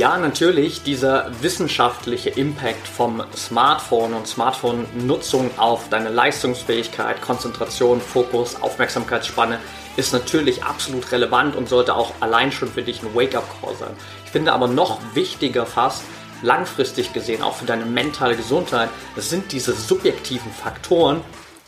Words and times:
Ja, 0.00 0.16
natürlich, 0.16 0.82
dieser 0.82 1.30
wissenschaftliche 1.42 2.30
Impact 2.30 2.88
vom 2.88 3.22
Smartphone 3.36 4.14
und 4.14 4.26
Smartphone-Nutzung 4.26 5.50
auf 5.58 5.90
deine 5.90 6.08
Leistungsfähigkeit, 6.08 7.20
Konzentration, 7.20 8.00
Fokus, 8.00 8.56
Aufmerksamkeitsspanne 8.62 9.58
ist 9.98 10.14
natürlich 10.14 10.64
absolut 10.64 11.12
relevant 11.12 11.54
und 11.54 11.68
sollte 11.68 11.94
auch 11.94 12.14
allein 12.20 12.50
schon 12.50 12.70
für 12.70 12.80
dich 12.80 13.02
ein 13.02 13.14
Wake-up-Call 13.14 13.76
sein. 13.76 13.90
Ich 14.24 14.30
finde 14.30 14.54
aber 14.54 14.68
noch 14.68 15.00
wichtiger 15.12 15.66
fast, 15.66 16.02
langfristig 16.40 17.12
gesehen, 17.12 17.42
auch 17.42 17.56
für 17.56 17.66
deine 17.66 17.84
mentale 17.84 18.36
Gesundheit, 18.36 18.88
sind 19.18 19.52
diese 19.52 19.74
subjektiven 19.74 20.50
Faktoren, 20.50 21.20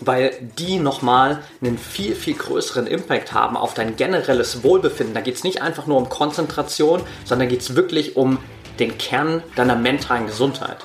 weil 0.06 0.32
die 0.58 0.78
nochmal 0.78 1.42
einen 1.60 1.78
viel, 1.78 2.14
viel 2.14 2.34
größeren 2.34 2.86
Impact 2.86 3.32
haben 3.32 3.56
auf 3.56 3.74
dein 3.74 3.96
generelles 3.96 4.62
Wohlbefinden. 4.62 5.14
Da 5.14 5.20
geht 5.20 5.36
es 5.36 5.44
nicht 5.44 5.62
einfach 5.62 5.86
nur 5.86 5.96
um 5.98 6.08
Konzentration, 6.08 7.02
sondern 7.24 7.48
geht 7.48 7.60
es 7.60 7.76
wirklich 7.76 8.16
um 8.16 8.38
den 8.78 8.98
Kern 8.98 9.42
deiner 9.56 9.76
mentalen 9.76 10.26
Gesundheit. 10.26 10.78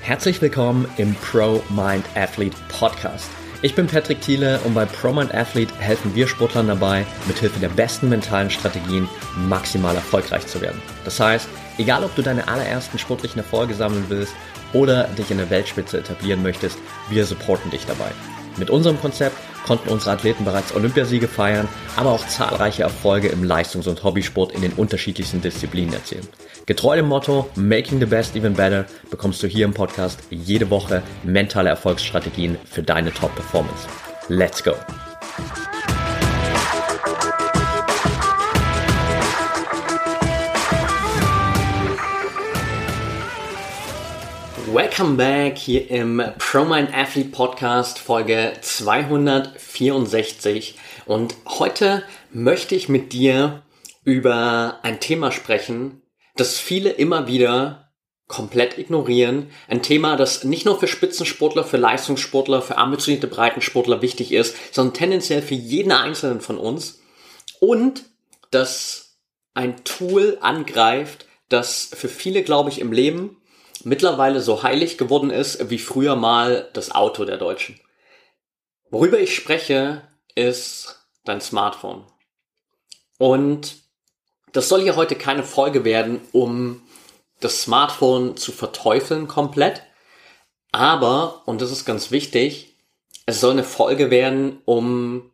Herzlich 0.00 0.42
willkommen 0.42 0.86
im 0.98 1.14
Pro 1.14 1.62
Mind 1.70 2.04
Athlete 2.14 2.56
Podcast. 2.68 3.30
Ich 3.64 3.76
bin 3.76 3.86
Patrick 3.86 4.20
Thiele 4.20 4.58
und 4.64 4.74
bei 4.74 4.84
ProMind 4.84 5.32
Athlete 5.32 5.72
helfen 5.78 6.16
wir 6.16 6.26
Sportlern 6.26 6.66
dabei, 6.66 7.06
mithilfe 7.28 7.60
der 7.60 7.68
besten 7.68 8.08
mentalen 8.08 8.50
Strategien 8.50 9.08
maximal 9.36 9.94
erfolgreich 9.94 10.44
zu 10.48 10.60
werden. 10.60 10.82
Das 11.04 11.20
heißt, 11.20 11.48
egal 11.78 12.02
ob 12.02 12.12
du 12.16 12.22
deine 12.22 12.48
allerersten 12.48 12.98
sportlichen 12.98 13.38
Erfolge 13.38 13.74
sammeln 13.74 14.06
willst 14.08 14.34
oder 14.72 15.04
dich 15.04 15.30
in 15.30 15.38
der 15.38 15.48
Weltspitze 15.48 15.98
etablieren 15.98 16.42
möchtest, 16.42 16.76
wir 17.08 17.24
supporten 17.24 17.70
dich 17.70 17.86
dabei. 17.86 18.10
Mit 18.56 18.68
unserem 18.68 19.00
Konzept 19.00 19.36
konnten 19.64 19.90
unsere 19.90 20.10
Athleten 20.10 20.44
bereits 20.44 20.74
Olympiasiege 20.74 21.28
feiern, 21.28 21.68
aber 21.94 22.10
auch 22.10 22.26
zahlreiche 22.26 22.82
Erfolge 22.82 23.28
im 23.28 23.44
Leistungs- 23.44 23.86
und 23.86 24.02
Hobbysport 24.02 24.50
in 24.50 24.62
den 24.62 24.72
unterschiedlichsten 24.72 25.40
Disziplinen 25.40 25.94
erzielen. 25.94 26.26
Getreu 26.64 26.94
dem 26.94 27.08
Motto 27.08 27.50
Making 27.56 27.98
the 27.98 28.06
Best 28.06 28.36
Even 28.36 28.54
Better 28.54 28.86
bekommst 29.10 29.42
du 29.42 29.48
hier 29.48 29.64
im 29.64 29.74
Podcast 29.74 30.20
jede 30.30 30.70
Woche 30.70 31.02
mentale 31.24 31.68
Erfolgsstrategien 31.68 32.56
für 32.64 32.84
deine 32.84 33.12
Top-Performance. 33.12 33.88
Let's 34.28 34.62
go! 34.62 34.70
Welcome 44.72 45.16
back 45.16 45.58
hier 45.58 45.90
im 45.90 46.22
ProMind 46.38 46.96
Athlete 46.96 47.30
Podcast 47.30 47.98
Folge 47.98 48.52
264 48.60 50.78
und 51.06 51.34
heute 51.58 52.04
möchte 52.30 52.76
ich 52.76 52.88
mit 52.88 53.12
dir 53.12 53.62
über 54.04 54.78
ein 54.82 55.00
Thema 55.00 55.32
sprechen, 55.32 56.01
das 56.36 56.58
viele 56.58 56.90
immer 56.90 57.26
wieder 57.26 57.92
komplett 58.28 58.78
ignorieren. 58.78 59.50
Ein 59.68 59.82
Thema, 59.82 60.16
das 60.16 60.44
nicht 60.44 60.64
nur 60.64 60.78
für 60.78 60.88
Spitzensportler, 60.88 61.64
für 61.64 61.76
Leistungssportler, 61.76 62.62
für 62.62 62.78
ambitionierte 62.78 63.26
Breitensportler 63.26 64.00
wichtig 64.00 64.32
ist, 64.32 64.56
sondern 64.72 64.94
tendenziell 64.94 65.42
für 65.42 65.54
jeden 65.54 65.92
Einzelnen 65.92 66.40
von 66.40 66.56
uns. 66.56 67.02
Und 67.60 68.04
das 68.50 69.18
ein 69.54 69.84
Tool 69.84 70.38
angreift, 70.40 71.26
das 71.48 71.90
für 71.92 72.08
viele, 72.08 72.42
glaube 72.42 72.70
ich, 72.70 72.80
im 72.80 72.92
Leben 72.92 73.36
mittlerweile 73.84 74.40
so 74.40 74.62
heilig 74.62 74.96
geworden 74.96 75.30
ist 75.30 75.70
wie 75.70 75.78
früher 75.78 76.16
mal 76.16 76.70
das 76.72 76.92
Auto 76.92 77.24
der 77.24 77.36
Deutschen. 77.36 77.78
Worüber 78.90 79.18
ich 79.18 79.34
spreche, 79.34 80.08
ist 80.34 81.06
dein 81.24 81.40
Smartphone. 81.40 82.06
Und 83.18 83.76
das 84.52 84.68
soll 84.68 84.82
hier 84.82 84.96
heute 84.96 85.16
keine 85.16 85.42
Folge 85.42 85.84
werden, 85.84 86.20
um 86.32 86.82
das 87.40 87.62
Smartphone 87.62 88.36
zu 88.36 88.52
verteufeln 88.52 89.28
komplett. 89.28 89.82
Aber, 90.70 91.42
und 91.46 91.60
das 91.60 91.70
ist 91.70 91.84
ganz 91.84 92.10
wichtig, 92.10 92.76
es 93.26 93.40
soll 93.40 93.52
eine 93.52 93.64
Folge 93.64 94.10
werden, 94.10 94.60
um 94.64 95.30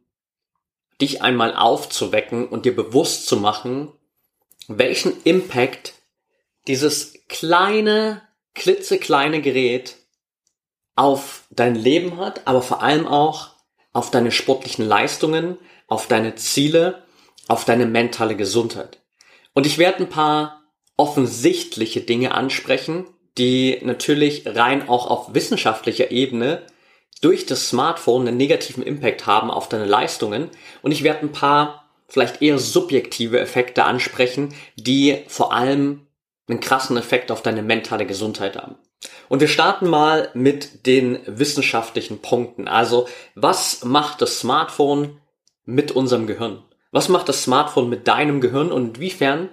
dich 1.01 1.23
einmal 1.23 1.55
aufzuwecken 1.55 2.49
und 2.49 2.65
dir 2.65 2.75
bewusst 2.75 3.27
zu 3.27 3.37
machen, 3.37 3.93
welchen 4.67 5.23
Impact 5.25 5.95
dieses 6.67 7.15
kleine, 7.29 8.23
klitzekleine 8.55 9.41
Gerät 9.41 9.97
auf 10.97 11.45
dein 11.51 11.77
Leben 11.77 12.19
hat, 12.19 12.47
aber 12.47 12.61
vor 12.61 12.83
allem 12.83 13.07
auch 13.07 13.51
auf 13.93 14.11
deine 14.11 14.33
sportlichen 14.33 14.85
Leistungen, 14.85 15.57
auf 15.87 16.09
deine 16.09 16.35
Ziele, 16.35 17.05
auf 17.47 17.65
deine 17.65 17.87
mentale 17.87 18.37
Gesundheit. 18.37 18.99
Und 19.59 19.67
ich 19.67 19.77
werde 19.77 20.05
ein 20.05 20.09
paar 20.09 20.63
offensichtliche 20.97 22.01
Dinge 22.01 22.33
ansprechen, 22.33 23.09
die 23.39 23.81
natürlich 23.83 24.45
rein 24.47 24.89
auch 24.89 25.09
auf 25.09 25.35
wissenschaftlicher 25.35 26.13
Ebene 26.13 26.63
durch 27.23 27.45
das 27.45 27.69
Smartphone 27.69 28.29
einen 28.29 28.37
negativen 28.37 28.85
Impact 28.85 29.27
haben 29.27 29.51
auf 29.51 29.69
deine 29.69 29.85
Leistungen. 29.85 30.49
Und 30.83 30.93
ich 30.93 31.03
werde 31.03 31.23
ein 31.23 31.33
paar 31.33 31.91
vielleicht 32.07 32.41
eher 32.41 32.61
subjektive 32.61 33.41
Effekte 33.41 33.83
ansprechen, 33.83 34.55
die 34.77 35.25
vor 35.27 35.53
allem 35.53 36.07
einen 36.49 36.61
krassen 36.61 36.97
Effekt 36.97 37.33
auf 37.33 37.43
deine 37.43 37.65
mentale 37.65 38.07
Gesundheit 38.07 38.57
haben. 38.57 38.77
Und 39.29 39.41
wir 39.41 39.49
starten 39.49 39.89
mal 39.89 40.31
mit 40.35 40.87
den 40.87 41.19
wissenschaftlichen 41.27 42.21
Punkten. 42.21 42.69
Also, 42.69 43.09
was 43.35 43.83
macht 43.85 44.23
das 44.23 44.39
Smartphone 44.39 45.21
mit 45.65 45.91
unserem 45.91 46.29
Gehirn? 46.29 46.63
Was 46.91 47.09
macht 47.09 47.29
das 47.29 47.43
Smartphone 47.43 47.89
mit 47.89 48.09
deinem 48.09 48.41
Gehirn 48.41 48.73
und 48.73 48.97
inwiefern 48.97 49.51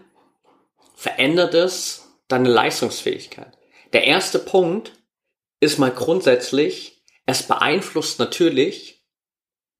verändert 0.95 1.53
es 1.53 2.09
deine 2.27 2.49
Leistungsfähigkeit? 2.49 3.57
Der 3.93 4.05
erste 4.05 4.39
Punkt 4.39 4.93
ist 5.59 5.79
mal 5.79 5.91
grundsätzlich, 5.91 7.03
es 7.25 7.43
beeinflusst 7.43 8.19
natürlich 8.19 9.03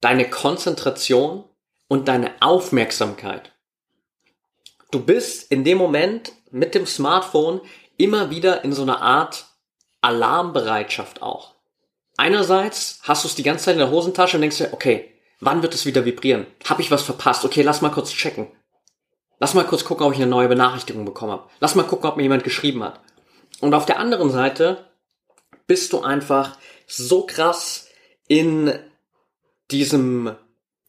deine 0.01 0.29
Konzentration 0.29 1.45
und 1.88 2.07
deine 2.07 2.33
Aufmerksamkeit. 2.41 3.51
Du 4.91 4.99
bist 4.99 5.51
in 5.51 5.63
dem 5.63 5.77
Moment 5.77 6.33
mit 6.51 6.75
dem 6.75 6.85
Smartphone 6.85 7.61
immer 7.97 8.29
wieder 8.29 8.63
in 8.63 8.73
so 8.73 8.81
einer 8.81 9.01
Art 9.01 9.45
Alarmbereitschaft 10.01 11.22
auch. 11.22 11.55
Einerseits 12.17 12.99
hast 13.03 13.23
du 13.23 13.27
es 13.27 13.35
die 13.35 13.43
ganze 13.43 13.66
Zeit 13.66 13.73
in 13.73 13.79
der 13.79 13.91
Hosentasche 13.91 14.37
und 14.37 14.41
denkst 14.41 14.57
dir, 14.57 14.73
okay, 14.73 15.15
Wann 15.40 15.62
wird 15.62 15.73
es 15.73 15.85
wieder 15.85 16.06
vibrieren? 16.06 16.47
Habe 16.66 16.81
ich 16.81 16.91
was 16.91 17.03
verpasst? 17.03 17.46
Okay, 17.46 17.62
lass 17.62 17.81
mal 17.81 17.90
kurz 17.90 18.12
checken. 18.12 18.47
Lass 19.40 19.53
mal 19.53 19.66
kurz 19.66 19.84
gucken, 19.84 20.06
ob 20.06 20.13
ich 20.13 20.19
eine 20.19 20.28
neue 20.28 20.47
Benachrichtigung 20.47 21.06
bekommen 21.06 21.34
habe. 21.34 21.50
Lass 21.59 21.75
mal 21.75 21.84
gucken, 21.84 22.09
ob 22.09 22.16
mir 22.18 22.23
jemand 22.23 22.44
geschrieben 22.44 22.84
hat. 22.84 23.01
Und 23.59 23.73
auf 23.73 23.85
der 23.85 24.00
anderen 24.00 24.29
Seite 24.29 24.90
bist 25.68 25.94
du 25.94 26.01
einfach 26.01 26.57
so 26.88 27.25
krass 27.25 27.88
in 28.28 28.78
diesem 29.72 30.35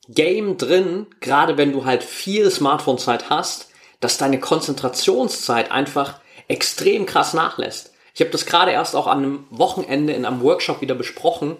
Game 0.08 0.56
drin, 0.56 1.06
gerade 1.20 1.56
wenn 1.56 1.72
du 1.72 1.84
halt 1.84 2.04
viel 2.04 2.50
Smartphone-Zeit 2.50 3.30
hast, 3.30 3.70
dass 4.00 4.18
deine 4.18 4.38
Konzentrationszeit 4.38 5.72
einfach 5.72 6.20
extrem 6.48 7.06
krass 7.06 7.34
nachlässt. 7.34 7.92
Ich 8.14 8.20
habe 8.20 8.30
das 8.30 8.46
gerade 8.46 8.70
erst 8.70 8.94
auch 8.94 9.06
an 9.06 9.18
einem 9.18 9.46
Wochenende 9.50 10.12
in 10.12 10.24
einem 10.24 10.42
Workshop 10.42 10.80
wieder 10.80 10.94
besprochen, 10.94 11.56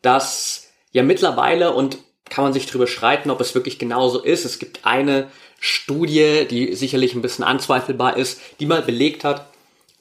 dass 0.00 0.68
ja 0.92 1.02
mittlerweile 1.02 1.74
und 1.74 1.98
kann 2.32 2.44
man 2.44 2.54
sich 2.54 2.64
drüber 2.64 2.86
streiten, 2.86 3.30
ob 3.30 3.42
es 3.42 3.54
wirklich 3.54 3.78
genauso 3.78 4.18
ist. 4.22 4.46
Es 4.46 4.58
gibt 4.58 4.86
eine 4.86 5.30
Studie, 5.60 6.46
die 6.48 6.74
sicherlich 6.74 7.14
ein 7.14 7.20
bisschen 7.20 7.44
anzweifelbar 7.44 8.16
ist, 8.16 8.40
die 8.58 8.64
mal 8.64 8.80
belegt 8.80 9.22
hat, 9.22 9.50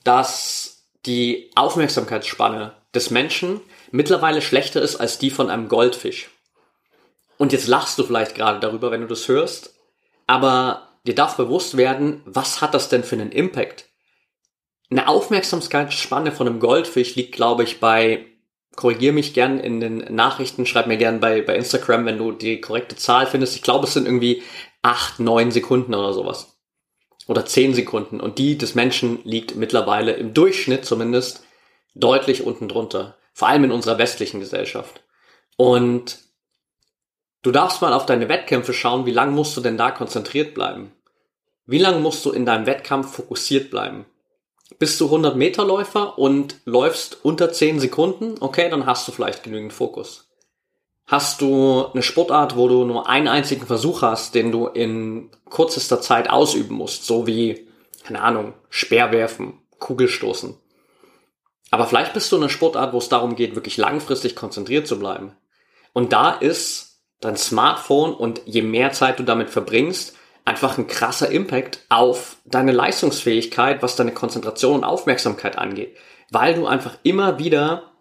dass 0.05 0.85
die 1.05 1.51
Aufmerksamkeitsspanne 1.55 2.71
des 2.95 3.09
Menschen 3.09 3.59
mittlerweile 3.91 4.41
schlechter 4.41 4.81
ist 4.81 4.95
als 4.95 5.19
die 5.19 5.29
von 5.29 5.49
einem 5.49 5.67
Goldfisch. 5.67 6.29
Und 7.37 7.51
jetzt 7.51 7.67
lachst 7.67 7.99
du 7.99 8.03
vielleicht 8.05 8.35
gerade 8.35 8.61
darüber, 8.61 8.91
wenn 8.91 9.01
du 9.01 9.07
das 9.07 9.27
hörst, 9.27 9.75
aber 10.25 10.87
dir 11.05 11.15
darf 11.15 11.35
bewusst 11.35 11.75
werden, 11.75 12.21
was 12.23 12.61
hat 12.61 12.73
das 12.73 12.87
denn 12.87 13.03
für 13.03 13.15
einen 13.15 13.33
Impact? 13.33 13.89
Eine 14.89 15.09
Aufmerksamkeitsspanne 15.09 16.31
von 16.31 16.47
einem 16.47 16.61
Goldfisch 16.61 17.15
liegt, 17.15 17.35
glaube 17.35 17.63
ich, 17.63 17.81
bei 17.81 18.25
korrigier 18.75 19.13
mich 19.13 19.33
gern 19.33 19.59
in 19.59 19.79
den 19.79 19.97
Nachrichten, 20.13 20.65
schreib 20.65 20.87
mir 20.87 20.97
gern 20.97 21.19
bei, 21.19 21.41
bei 21.41 21.55
Instagram, 21.55 22.05
wenn 22.05 22.17
du 22.17 22.31
die 22.31 22.61
korrekte 22.61 22.95
Zahl 22.95 23.27
findest. 23.27 23.55
Ich 23.55 23.63
glaube, 23.63 23.85
es 23.85 23.93
sind 23.93 24.05
irgendwie 24.05 24.43
acht, 24.81 25.19
neun 25.19 25.51
Sekunden 25.51 25.93
oder 25.93 26.13
sowas. 26.13 26.57
Oder 27.27 27.45
zehn 27.45 27.73
Sekunden. 27.73 28.19
Und 28.19 28.39
die 28.39 28.57
des 28.57 28.75
Menschen 28.75 29.19
liegt 29.23 29.55
mittlerweile 29.55 30.13
im 30.13 30.33
Durchschnitt 30.33 30.85
zumindest 30.85 31.43
deutlich 31.93 32.43
unten 32.43 32.67
drunter. 32.67 33.17
Vor 33.33 33.47
allem 33.47 33.65
in 33.65 33.71
unserer 33.71 33.97
westlichen 33.97 34.39
Gesellschaft. 34.39 35.03
Und 35.57 36.19
du 37.43 37.51
darfst 37.51 37.81
mal 37.81 37.93
auf 37.93 38.05
deine 38.05 38.29
Wettkämpfe 38.29 38.73
schauen, 38.73 39.05
wie 39.05 39.11
lange 39.11 39.31
musst 39.31 39.55
du 39.55 39.61
denn 39.61 39.77
da 39.77 39.91
konzentriert 39.91 40.53
bleiben? 40.53 40.93
Wie 41.65 41.77
lange 41.77 41.99
musst 41.99 42.25
du 42.25 42.31
in 42.31 42.45
deinem 42.45 42.65
Wettkampf 42.65 43.15
fokussiert 43.15 43.69
bleiben? 43.69 44.05
Bist 44.79 44.99
du 44.99 45.05
100 45.05 45.35
Meter 45.35 45.65
Läufer 45.65 46.17
und 46.17 46.55
läufst 46.65 47.23
unter 47.23 47.51
10 47.51 47.79
Sekunden, 47.79 48.35
okay, 48.39 48.69
dann 48.69 48.85
hast 48.85 49.07
du 49.07 49.11
vielleicht 49.11 49.43
genügend 49.43 49.73
Fokus. 49.73 50.29
Hast 51.05 51.41
du 51.41 51.87
eine 51.93 52.03
Sportart, 52.03 52.55
wo 52.55 52.67
du 52.67 52.85
nur 52.85 53.09
einen 53.09 53.27
einzigen 53.27 53.65
Versuch 53.65 54.01
hast, 54.01 54.33
den 54.33 54.51
du 54.51 54.67
in 54.67 55.29
kürzester 55.49 55.99
Zeit 56.01 56.29
ausüben 56.29 56.75
musst, 56.75 57.05
so 57.05 57.27
wie, 57.27 57.67
keine 58.03 58.21
Ahnung, 58.21 58.53
Speerwerfen, 58.69 59.59
Kugelstoßen. 59.79 60.55
Aber 61.69 61.85
vielleicht 61.85 62.13
bist 62.13 62.31
du 62.31 62.37
in 62.37 62.43
einer 62.43 62.49
Sportart, 62.49 62.93
wo 62.93 62.97
es 62.97 63.09
darum 63.09 63.35
geht, 63.35 63.55
wirklich 63.55 63.77
langfristig 63.77 64.35
konzentriert 64.35 64.87
zu 64.87 64.99
bleiben. 64.99 65.35
Und 65.93 66.13
da 66.13 66.31
ist 66.31 67.01
dein 67.19 67.37
Smartphone 67.37 68.13
und 68.13 68.41
je 68.45 68.61
mehr 68.61 68.91
Zeit 68.91 69.19
du 69.19 69.23
damit 69.23 69.49
verbringst, 69.49 70.15
einfach 70.45 70.77
ein 70.77 70.87
krasser 70.87 71.29
Impact 71.31 71.85
auf 71.89 72.37
deine 72.45 72.71
Leistungsfähigkeit, 72.71 73.81
was 73.81 73.95
deine 73.95 74.13
Konzentration 74.13 74.77
und 74.77 74.83
Aufmerksamkeit 74.83 75.57
angeht. 75.57 75.95
Weil 76.31 76.55
du 76.55 76.65
einfach 76.65 76.97
immer 77.03 77.39
wieder 77.39 77.91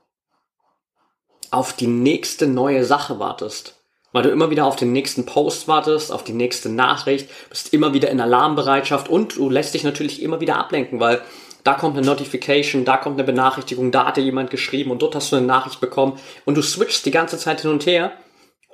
auf 1.51 1.73
die 1.73 1.87
nächste 1.87 2.47
neue 2.47 2.85
Sache 2.85 3.19
wartest. 3.19 3.77
Weil 4.13 4.23
du 4.23 4.31
immer 4.31 4.51
wieder 4.51 4.67
auf 4.67 4.77
den 4.77 4.93
nächsten 4.93 5.27
Post 5.27 5.69
wartest, 5.69 6.11
auf 6.11 6.25
die 6.25 6.33
nächste 6.33 6.69
Nachricht, 6.69 7.29
bist 7.49 7.73
immer 7.73 7.93
wieder 7.93 8.11
in 8.11 8.21
Alarmbereitschaft 8.21 9.09
und 9.09 9.37
du 9.37 9.49
lässt 9.49 9.75
dich 9.75 9.85
natürlich 9.85 10.23
immer 10.23 10.41
wieder 10.41 10.57
ablenken, 10.57 10.99
weil 10.99 11.23
da 11.63 11.75
kommt 11.75 11.97
eine 11.97 12.07
Notification, 12.07 12.85
da 12.85 12.97
kommt 12.97 13.17
eine 13.17 13.25
Benachrichtigung, 13.25 13.93
da 13.93 14.07
hat 14.07 14.17
dir 14.17 14.23
jemand 14.23 14.51
geschrieben 14.51 14.91
und 14.91 15.03
dort 15.03 15.15
hast 15.15 15.31
du 15.31 15.37
eine 15.37 15.47
Nachricht 15.47 15.81
bekommen 15.81 16.19
und 16.45 16.57
du 16.57 16.63
switchst 16.63 17.07
die 17.07 17.11
ganze 17.11 17.39
Zeit 17.39 17.61
hin 17.61 17.71
und 17.71 17.87
her, 17.87 18.13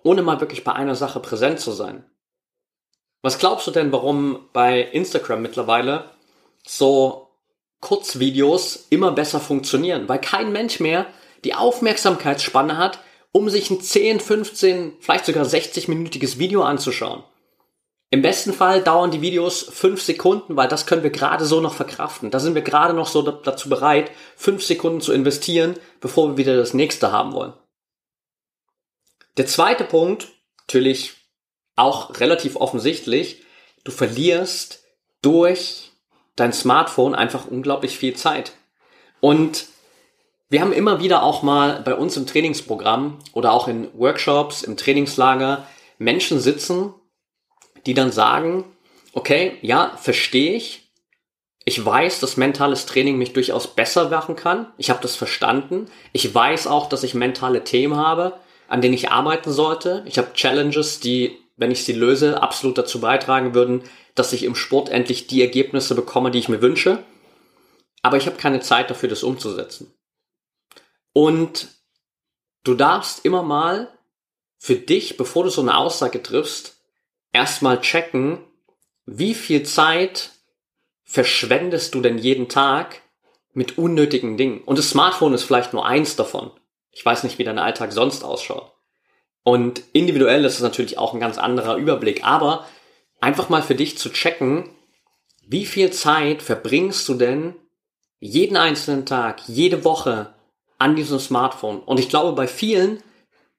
ohne 0.03 0.23
mal 0.23 0.41
wirklich 0.41 0.65
bei 0.65 0.73
einer 0.73 0.95
Sache 0.95 1.21
präsent 1.21 1.61
zu 1.61 1.73
sein. 1.73 2.05
Was 3.27 3.39
glaubst 3.39 3.67
du 3.67 3.73
denn, 3.73 3.91
warum 3.91 4.39
bei 4.53 4.81
Instagram 4.81 5.43
mittlerweile 5.43 6.13
so 6.65 7.27
Kurzvideos 7.81 8.87
immer 8.91 9.11
besser 9.11 9.41
funktionieren? 9.41 10.09
Weil 10.09 10.21
kein 10.21 10.53
Mensch 10.53 10.79
mehr 10.79 11.07
die 11.43 11.53
Aufmerksamkeitsspanne 11.53 12.79
hat, 12.79 13.01
um 13.33 13.51
sich 13.51 13.69
ein 13.69 13.81
10, 13.81 14.21
15, 14.21 14.93
vielleicht 15.01 15.27
sogar 15.27 15.45
60-minütiges 15.45 16.39
Video 16.39 16.63
anzuschauen. 16.63 17.25
Im 18.11 18.23
besten 18.23 18.53
Fall 18.53 18.81
dauern 18.81 19.11
die 19.11 19.23
Videos 19.23 19.61
fünf 19.61 20.03
Sekunden, 20.03 20.57
weil 20.57 20.69
das 20.69 20.87
können 20.87 21.03
wir 21.03 21.11
gerade 21.11 21.47
so 21.47 21.61
noch 21.61 21.75
verkraften. 21.75 22.31
Da 22.31 22.39
sind 22.39 22.55
wir 22.55 22.63
gerade 22.63 22.95
noch 22.95 23.09
so 23.09 23.23
dazu 23.23 23.69
bereit, 23.69 24.13
fünf 24.37 24.63
Sekunden 24.63 25.01
zu 25.01 25.13
investieren, 25.13 25.75
bevor 26.01 26.29
wir 26.29 26.37
wieder 26.37 26.57
das 26.57 26.75
nächste 26.75 27.11
haben 27.11 27.33
wollen. 27.33 27.55
Der 29.37 29.47
zweite 29.47 29.83
Punkt, 29.83 30.29
natürlich 30.69 31.26
auch 31.77 32.19
relativ 32.19 32.57
offensichtlich, 32.57 33.43
du 33.85 33.93
verlierst 33.93 34.85
durch 35.23 35.93
dein 36.35 36.53
Smartphone 36.53 37.15
einfach 37.15 37.47
unglaublich 37.47 37.97
viel 37.99 38.15
Zeit. 38.15 38.53
Und 39.21 39.67
wir 40.49 40.61
haben 40.61 40.73
immer 40.73 41.01
wieder 41.01 41.23
auch 41.23 41.43
mal 41.43 41.83
bei 41.83 41.95
uns 41.95 42.17
im 42.17 42.27
Trainingsprogramm 42.27 43.19
oder 43.33 43.53
auch 43.53 43.69
in 43.69 43.89
Workshops, 43.99 44.63
im 44.63 44.77
Trainingslager 44.77 45.67
Menschen 45.99 46.41
sitzen, 46.41 46.95
die 47.87 47.95
dann 47.95 48.13
sagen, 48.13 48.65
okay, 49.13 49.59
ja, 49.63 49.97
verstehe 49.97 50.55
ich. 50.55 50.83
Ich 51.65 51.85
weiß, 51.85 52.21
dass 52.21 52.37
mentales 52.37 52.87
Training 52.87 53.19
mich 53.19 53.33
durchaus 53.33 53.67
besser 53.67 54.09
machen 54.09 54.37
kann. 54.37 54.73
Ich 54.79 54.89
habe 54.89 55.03
das 55.03 55.17
verstanden. 55.17 55.91
Ich 56.13 56.33
weiß 56.33 56.69
auch, 56.69 56.89
dass 56.89 57.03
ich 57.03 57.15
mentale 57.15 57.65
Themen 57.65 57.97
habe, 57.97 58.35
an 58.69 58.83
denen 58.83 58.95
ich 58.95 59.11
arbeiten 59.11 59.51
sollte. 59.51 60.05
Ich 60.07 60.17
habe 60.17 60.33
Challenges, 60.35 61.01
die, 61.01 61.39
wenn 61.57 61.71
ich 61.71 61.85
sie 61.85 61.93
löse, 61.93 62.43
absolut 62.43 62.79
dazu 62.79 63.01
beitragen 63.01 63.55
würden, 63.55 63.83
dass 64.15 64.33
ich 64.33 64.45
im 64.45 64.55
Sport 64.55 64.89
endlich 64.89 65.27
die 65.27 65.41
Ergebnisse 65.41 65.95
bekomme, 65.95 66.31
die 66.31 66.39
ich 66.39 66.49
mir 66.49 66.63
wünsche. 66.63 67.03
Aber 68.03 68.17
ich 68.17 68.27
habe 68.27 68.37
keine 68.37 68.61
Zeit 68.61 68.91
dafür, 68.91 69.09
das 69.09 69.23
umzusetzen. 69.23 69.93
Und 71.13 71.69
du 72.65 72.75
darfst 72.75 73.25
immer 73.25 73.43
mal 73.43 73.89
für 74.59 74.77
dich, 74.77 75.17
bevor 75.17 75.45
du 75.45 75.51
so 75.51 75.63
eine 75.63 75.77
Aussage 75.77 76.23
triffst, 76.23 76.77
erstmal 77.33 77.81
checken, 77.81 78.45
wie 79.07 79.35
viel 79.35 79.63
Zeit 79.63 80.31
verschwendest 81.05 81.95
du 81.95 82.01
denn 82.01 82.19
jeden 82.19 82.49
Tag 82.49 83.01
mit 83.55 83.79
unnötigen 83.79 84.37
Dingen? 84.37 84.63
Und 84.63 84.79
das 84.79 84.91
Smartphone 84.91 85.33
ist 85.35 85.45
vielleicht 85.45 85.73
nur 85.73 85.87
eins 85.87 86.17
davon. 86.17 86.51
Ich 86.91 87.05
weiß 87.05 87.25
nicht, 87.25 87.39
wie 87.39 87.45
dein 87.45 87.59
Alltag 87.59 87.93
sonst 87.93 88.25
ausschaut. 88.25 88.76
Und 89.47 89.85
individuell 89.93 90.45
ist 90.45 90.55
es 90.55 90.61
natürlich 90.61 90.99
auch 90.99 91.15
ein 91.15 91.21
ganz 91.21 91.39
anderer 91.39 91.77
Überblick. 91.77 92.25
Aber 92.25 92.67
einfach 93.21 93.49
mal 93.49 93.63
für 93.63 93.77
dich 93.77 93.97
zu 93.97 94.11
checken, 94.11 94.69
wie 95.47 95.67
viel 95.67 95.93
Zeit 95.93 96.43
verbringst 96.43 97.09
du 97.09 97.15
denn 97.15 97.55
jeden 98.19 98.57
einzelnen 98.57 99.07
Tag, 99.07 99.43
jede 99.47 99.85
Woche 99.85 100.35
an 100.79 100.97
diesem 100.97 101.21
Smartphone? 101.21 101.79
Und 101.79 102.01
ich 102.01 102.09
glaube, 102.09 102.33
bei 102.33 102.49
vielen 102.49 103.05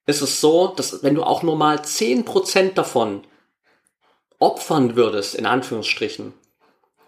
ist 0.05 0.19
es 0.19 0.41
so, 0.41 0.67
dass 0.75 1.03
wenn 1.03 1.15
du 1.15 1.23
auch 1.23 1.41
nur 1.41 1.55
mal 1.55 1.77
10% 1.77 2.73
davon 2.73 3.21
opfern 4.39 4.97
würdest, 4.97 5.35
in 5.35 5.45
Anführungsstrichen, 5.45 6.33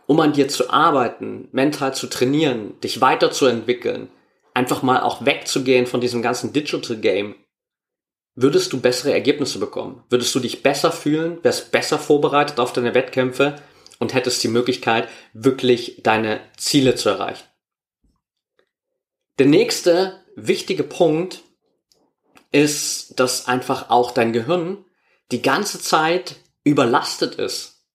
um 0.07 0.21
an 0.21 0.31
dir 0.31 0.47
zu 0.47 0.69
arbeiten, 0.69 1.49
mental 1.51 1.93
zu 1.93 2.07
trainieren, 2.07 2.79
dich 2.79 3.01
weiterzuentwickeln, 3.01 4.09
einfach 4.53 4.83
mal 4.83 5.01
auch 5.01 5.25
wegzugehen 5.25 5.85
von 5.85 5.99
diesem 5.99 6.21
ganzen 6.21 6.53
Digital 6.53 6.95
Game, 6.95 7.35
würdest 8.35 8.71
du 8.73 8.79
bessere 8.79 9.11
Ergebnisse 9.11 9.59
bekommen. 9.59 10.03
Würdest 10.09 10.33
du 10.33 10.39
dich 10.39 10.63
besser 10.63 10.91
fühlen, 10.91 11.39
wärst 11.43 11.71
besser 11.71 11.99
vorbereitet 11.99 12.59
auf 12.59 12.73
deine 12.73 12.93
Wettkämpfe 12.93 13.55
und 13.99 14.13
hättest 14.13 14.43
die 14.43 14.47
Möglichkeit, 14.47 15.09
wirklich 15.33 16.01
deine 16.03 16.39
Ziele 16.57 16.95
zu 16.95 17.09
erreichen. 17.09 17.43
Der 19.39 19.45
nächste 19.45 20.19
wichtige 20.35 20.83
Punkt 20.83 21.43
ist, 22.51 23.19
dass 23.19 23.47
einfach 23.47 23.89
auch 23.89 24.11
dein 24.11 24.33
Gehirn 24.33 24.85
die 25.31 25.41
ganze 25.41 25.79
Zeit 25.79 26.35
überlastet 26.63 27.35
ist. 27.35 27.85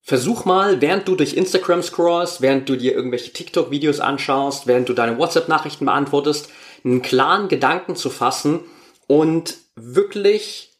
Versuch 0.00 0.44
mal, 0.44 0.80
während 0.80 1.06
du 1.06 1.16
durch 1.16 1.34
Instagram 1.34 1.82
scrollst, 1.82 2.40
während 2.40 2.68
du 2.68 2.76
dir 2.76 2.94
irgendwelche 2.94 3.32
TikTok-Videos 3.32 4.00
anschaust, 4.00 4.66
während 4.66 4.88
du 4.88 4.94
deine 4.94 5.18
WhatsApp-Nachrichten 5.18 5.84
beantwortest, 5.84 6.48
einen 6.84 7.02
klaren 7.02 7.48
Gedanken 7.48 7.96
zu 7.96 8.08
fassen 8.08 8.60
und 9.08 9.56
wirklich 9.74 10.78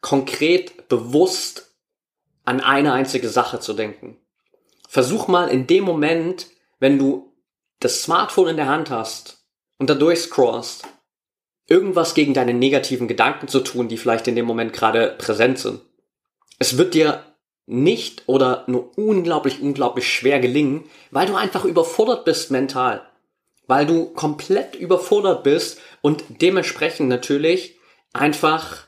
konkret 0.00 0.88
bewusst 0.88 1.76
an 2.44 2.60
eine 2.60 2.92
einzige 2.92 3.28
Sache 3.28 3.60
zu 3.60 3.74
denken. 3.74 4.16
Versuch 4.88 5.28
mal 5.28 5.48
in 5.48 5.68
dem 5.68 5.84
Moment, 5.84 6.48
wenn 6.80 6.98
du 6.98 7.32
das 7.78 8.02
Smartphone 8.02 8.48
in 8.48 8.56
der 8.56 8.66
Hand 8.66 8.90
hast 8.90 9.44
und 9.78 9.88
da 9.88 9.94
durchscrollst, 9.94 10.82
irgendwas 11.68 12.14
gegen 12.14 12.34
deine 12.34 12.54
negativen 12.54 13.06
Gedanken 13.06 13.46
zu 13.46 13.60
tun, 13.60 13.86
die 13.86 13.96
vielleicht 13.96 14.26
in 14.26 14.34
dem 14.34 14.46
Moment 14.46 14.72
gerade 14.72 15.14
präsent 15.16 15.60
sind 15.60 15.80
es 16.60 16.76
wird 16.76 16.94
dir 16.94 17.24
nicht 17.66 18.24
oder 18.26 18.64
nur 18.68 18.96
unglaublich, 18.96 19.60
unglaublich 19.60 20.12
schwer 20.12 20.38
gelingen, 20.38 20.84
weil 21.10 21.26
du 21.26 21.34
einfach 21.34 21.64
überfordert 21.64 22.24
bist 22.24 22.52
mental. 22.52 23.02
Weil 23.66 23.86
du 23.86 24.06
komplett 24.06 24.76
überfordert 24.76 25.42
bist 25.42 25.80
und 26.02 26.24
dementsprechend 26.28 27.08
natürlich 27.08 27.78
einfach 28.12 28.86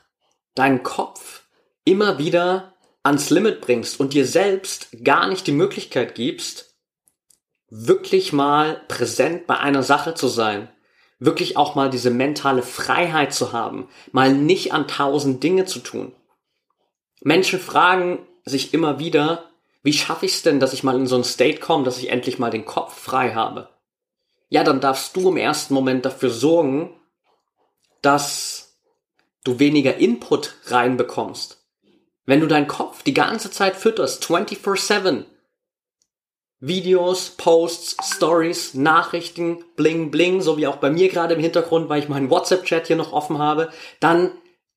deinen 0.55 0.83
Kopf 0.83 1.43
immer 1.85 2.17
wieder 2.17 2.73
ans 3.03 3.29
Limit 3.29 3.61
bringst 3.61 3.99
und 3.99 4.13
dir 4.13 4.25
selbst 4.25 4.87
gar 5.03 5.27
nicht 5.27 5.45
die 5.47 5.51
Möglichkeit 5.51 6.15
gibst, 6.15 6.75
wirklich 7.69 8.33
mal 8.33 8.81
präsent 8.87 9.47
bei 9.47 9.57
einer 9.57 9.83
Sache 9.83 10.13
zu 10.13 10.27
sein. 10.27 10.69
Wirklich 11.19 11.57
auch 11.57 11.75
mal 11.75 11.89
diese 11.89 12.09
mentale 12.09 12.63
Freiheit 12.63 13.33
zu 13.33 13.51
haben, 13.51 13.89
mal 14.11 14.33
nicht 14.33 14.73
an 14.73 14.87
tausend 14.87 15.43
Dinge 15.43 15.65
zu 15.65 15.79
tun. 15.79 16.13
Menschen 17.21 17.59
fragen 17.59 18.27
sich 18.45 18.73
immer 18.73 18.99
wieder, 18.99 19.49
wie 19.83 19.93
schaffe 19.93 20.25
ich 20.25 20.33
es 20.33 20.41
denn, 20.43 20.59
dass 20.59 20.73
ich 20.73 20.83
mal 20.83 20.95
in 20.95 21.07
so 21.07 21.15
ein 21.15 21.23
State 21.23 21.59
komme, 21.59 21.83
dass 21.83 21.97
ich 21.97 22.09
endlich 22.09 22.39
mal 22.39 22.49
den 22.49 22.65
Kopf 22.65 22.97
frei 22.97 23.33
habe? 23.33 23.69
Ja, 24.49 24.63
dann 24.63 24.81
darfst 24.81 25.15
du 25.15 25.29
im 25.29 25.37
ersten 25.37 25.73
Moment 25.73 26.05
dafür 26.05 26.29
sorgen, 26.29 26.93
dass 28.03 28.77
du 29.43 29.57
weniger 29.57 29.97
Input 29.97 30.55
reinbekommst. 30.65 31.57
Wenn 32.25 32.39
du 32.39 32.47
deinen 32.47 32.67
Kopf 32.67 33.01
die 33.01 33.13
ganze 33.13 33.49
Zeit 33.49 33.75
fütterst, 33.75 34.23
24-7, 34.23 35.25
Videos, 36.59 37.31
Posts, 37.31 37.97
Stories, 38.15 38.73
Nachrichten, 38.73 39.65
bling 39.75 40.11
bling, 40.11 40.41
so 40.41 40.57
wie 40.57 40.67
auch 40.67 40.77
bei 40.77 40.89
mir 40.89 41.09
gerade 41.09 41.33
im 41.33 41.41
Hintergrund, 41.41 41.89
weil 41.89 42.01
ich 42.01 42.07
meinen 42.07 42.29
WhatsApp-Chat 42.29 42.87
hier 42.87 42.95
noch 42.95 43.11
offen 43.11 43.39
habe, 43.39 43.69
dann 43.99 44.31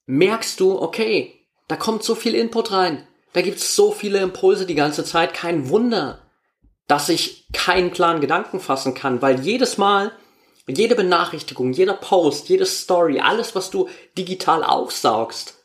merkst 0.07 0.59
du, 0.59 0.81
okay, 0.81 1.35
da 1.69 1.77
kommt 1.77 2.03
so 2.03 2.17
viel 2.17 2.35
Input 2.35 2.73
rein. 2.73 3.07
Da 3.35 3.43
gibt's 3.43 3.77
so 3.77 3.93
viele 3.93 4.19
Impulse 4.19 4.67
die 4.67 4.75
ganze 4.75 5.05
Zeit. 5.05 5.35
Kein 5.35 5.69
Wunder, 5.69 6.23
dass 6.89 7.09
ich 7.09 7.47
keinen 7.53 7.93
klaren 7.93 8.21
Gedanken 8.21 8.59
fassen 8.59 8.95
kann, 8.95 9.23
weil 9.23 9.41
jedes 9.41 9.79
Mal, 9.79 10.11
jede 10.67 10.95
Benachrichtigung, 10.95 11.73
jeder 11.73 11.95
Post, 11.95 12.49
jede 12.49 12.67
Story, 12.67 13.21
alles, 13.21 13.55
was 13.55 13.71
du 13.71 13.89
digital 14.19 14.65
aufsaugst, 14.65 15.65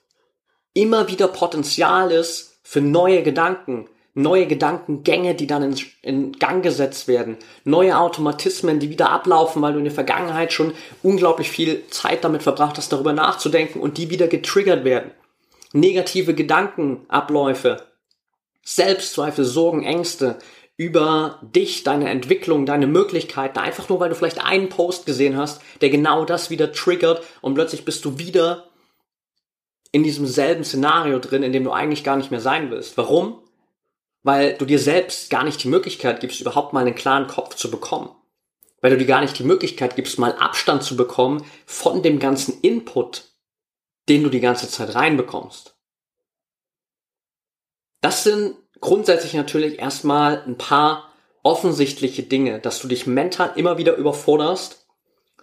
immer 0.73 1.07
wieder 1.07 1.27
Potenzial 1.27 2.11
ist 2.11 2.59
für 2.63 2.81
neue 2.81 3.23
Gedanken, 3.23 3.87
neue 4.13 4.45
Gedankengänge, 4.45 5.35
die 5.35 5.47
dann 5.47 5.63
in, 5.63 5.79
in, 6.01 6.31
Gang 6.33 6.63
gesetzt 6.63 7.07
werden, 7.07 7.37
neue 7.63 7.97
Automatismen, 7.97 8.79
die 8.79 8.89
wieder 8.89 9.09
ablaufen, 9.09 9.61
weil 9.61 9.73
du 9.73 9.79
in 9.79 9.85
der 9.85 9.93
Vergangenheit 9.93 10.53
schon 10.53 10.73
unglaublich 11.01 11.49
viel 11.49 11.87
Zeit 11.89 12.23
damit 12.23 12.43
verbracht 12.43 12.77
hast, 12.77 12.91
darüber 12.91 13.13
nachzudenken 13.13 13.79
und 13.79 13.97
die 13.97 14.09
wieder 14.09 14.27
getriggert 14.27 14.83
werden. 14.83 15.11
Negative 15.73 16.33
Gedankenabläufe, 16.33 17.77
Selbstzweifel, 18.63 19.45
Sorgen, 19.45 19.83
Ängste 19.83 20.37
über 20.81 21.37
dich, 21.43 21.83
deine 21.83 22.09
Entwicklung, 22.09 22.65
deine 22.65 22.87
Möglichkeiten, 22.87 23.59
einfach 23.59 23.87
nur 23.87 23.99
weil 23.99 24.09
du 24.09 24.15
vielleicht 24.15 24.43
einen 24.43 24.69
Post 24.69 25.05
gesehen 25.05 25.37
hast, 25.37 25.61
der 25.79 25.91
genau 25.91 26.25
das 26.25 26.49
wieder 26.49 26.71
triggert 26.71 27.23
und 27.41 27.53
plötzlich 27.53 27.85
bist 27.85 28.03
du 28.03 28.17
wieder 28.17 28.67
in 29.91 30.01
diesem 30.01 30.25
selben 30.25 30.63
Szenario 30.63 31.19
drin, 31.19 31.43
in 31.43 31.53
dem 31.53 31.65
du 31.65 31.71
eigentlich 31.71 32.03
gar 32.03 32.17
nicht 32.17 32.31
mehr 32.31 32.39
sein 32.41 32.71
willst. 32.71 32.97
Warum? 32.97 33.43
Weil 34.23 34.57
du 34.57 34.65
dir 34.65 34.79
selbst 34.79 35.29
gar 35.29 35.43
nicht 35.43 35.63
die 35.63 35.67
Möglichkeit 35.67 36.19
gibst, 36.19 36.41
überhaupt 36.41 36.73
mal 36.73 36.83
einen 36.83 36.95
klaren 36.95 37.27
Kopf 37.27 37.53
zu 37.53 37.69
bekommen. 37.69 38.09
Weil 38.81 38.89
du 38.89 38.97
dir 38.97 39.05
gar 39.05 39.21
nicht 39.21 39.37
die 39.37 39.43
Möglichkeit 39.43 39.95
gibst, 39.95 40.17
mal 40.17 40.33
Abstand 40.33 40.81
zu 40.81 40.95
bekommen 40.95 41.45
von 41.67 42.01
dem 42.01 42.17
ganzen 42.17 42.59
Input, 42.61 43.29
den 44.09 44.23
du 44.23 44.29
die 44.29 44.39
ganze 44.39 44.67
Zeit 44.67 44.95
reinbekommst. 44.95 45.75
Das 48.01 48.23
sind 48.23 48.55
grundsätzlich 48.81 49.33
natürlich 49.33 49.79
erstmal 49.79 50.43
ein 50.45 50.57
paar 50.57 51.11
offensichtliche 51.43 52.23
Dinge, 52.23 52.59
dass 52.59 52.79
du 52.81 52.87
dich 52.87 53.07
mental 53.07 53.51
immer 53.55 53.77
wieder 53.77 53.95
überforderst, 53.95 54.85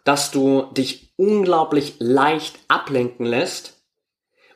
dass 0.05 0.31
du 0.31 0.63
dich 0.73 1.13
unglaublich 1.17 1.97
leicht 1.99 2.59
ablenken 2.69 3.27
lässt 3.27 3.81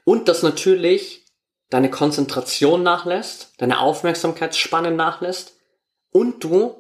und 0.05 0.29
dass 0.29 0.43
natürlich 0.43 1.25
deine 1.71 1.91
Konzentration 1.91 2.83
nachlässt, 2.83 3.55
deine 3.59 3.81
Aufmerksamkeitsspanne 3.81 4.91
nachlässt 4.91 5.57
und 6.11 6.45
du 6.45 6.75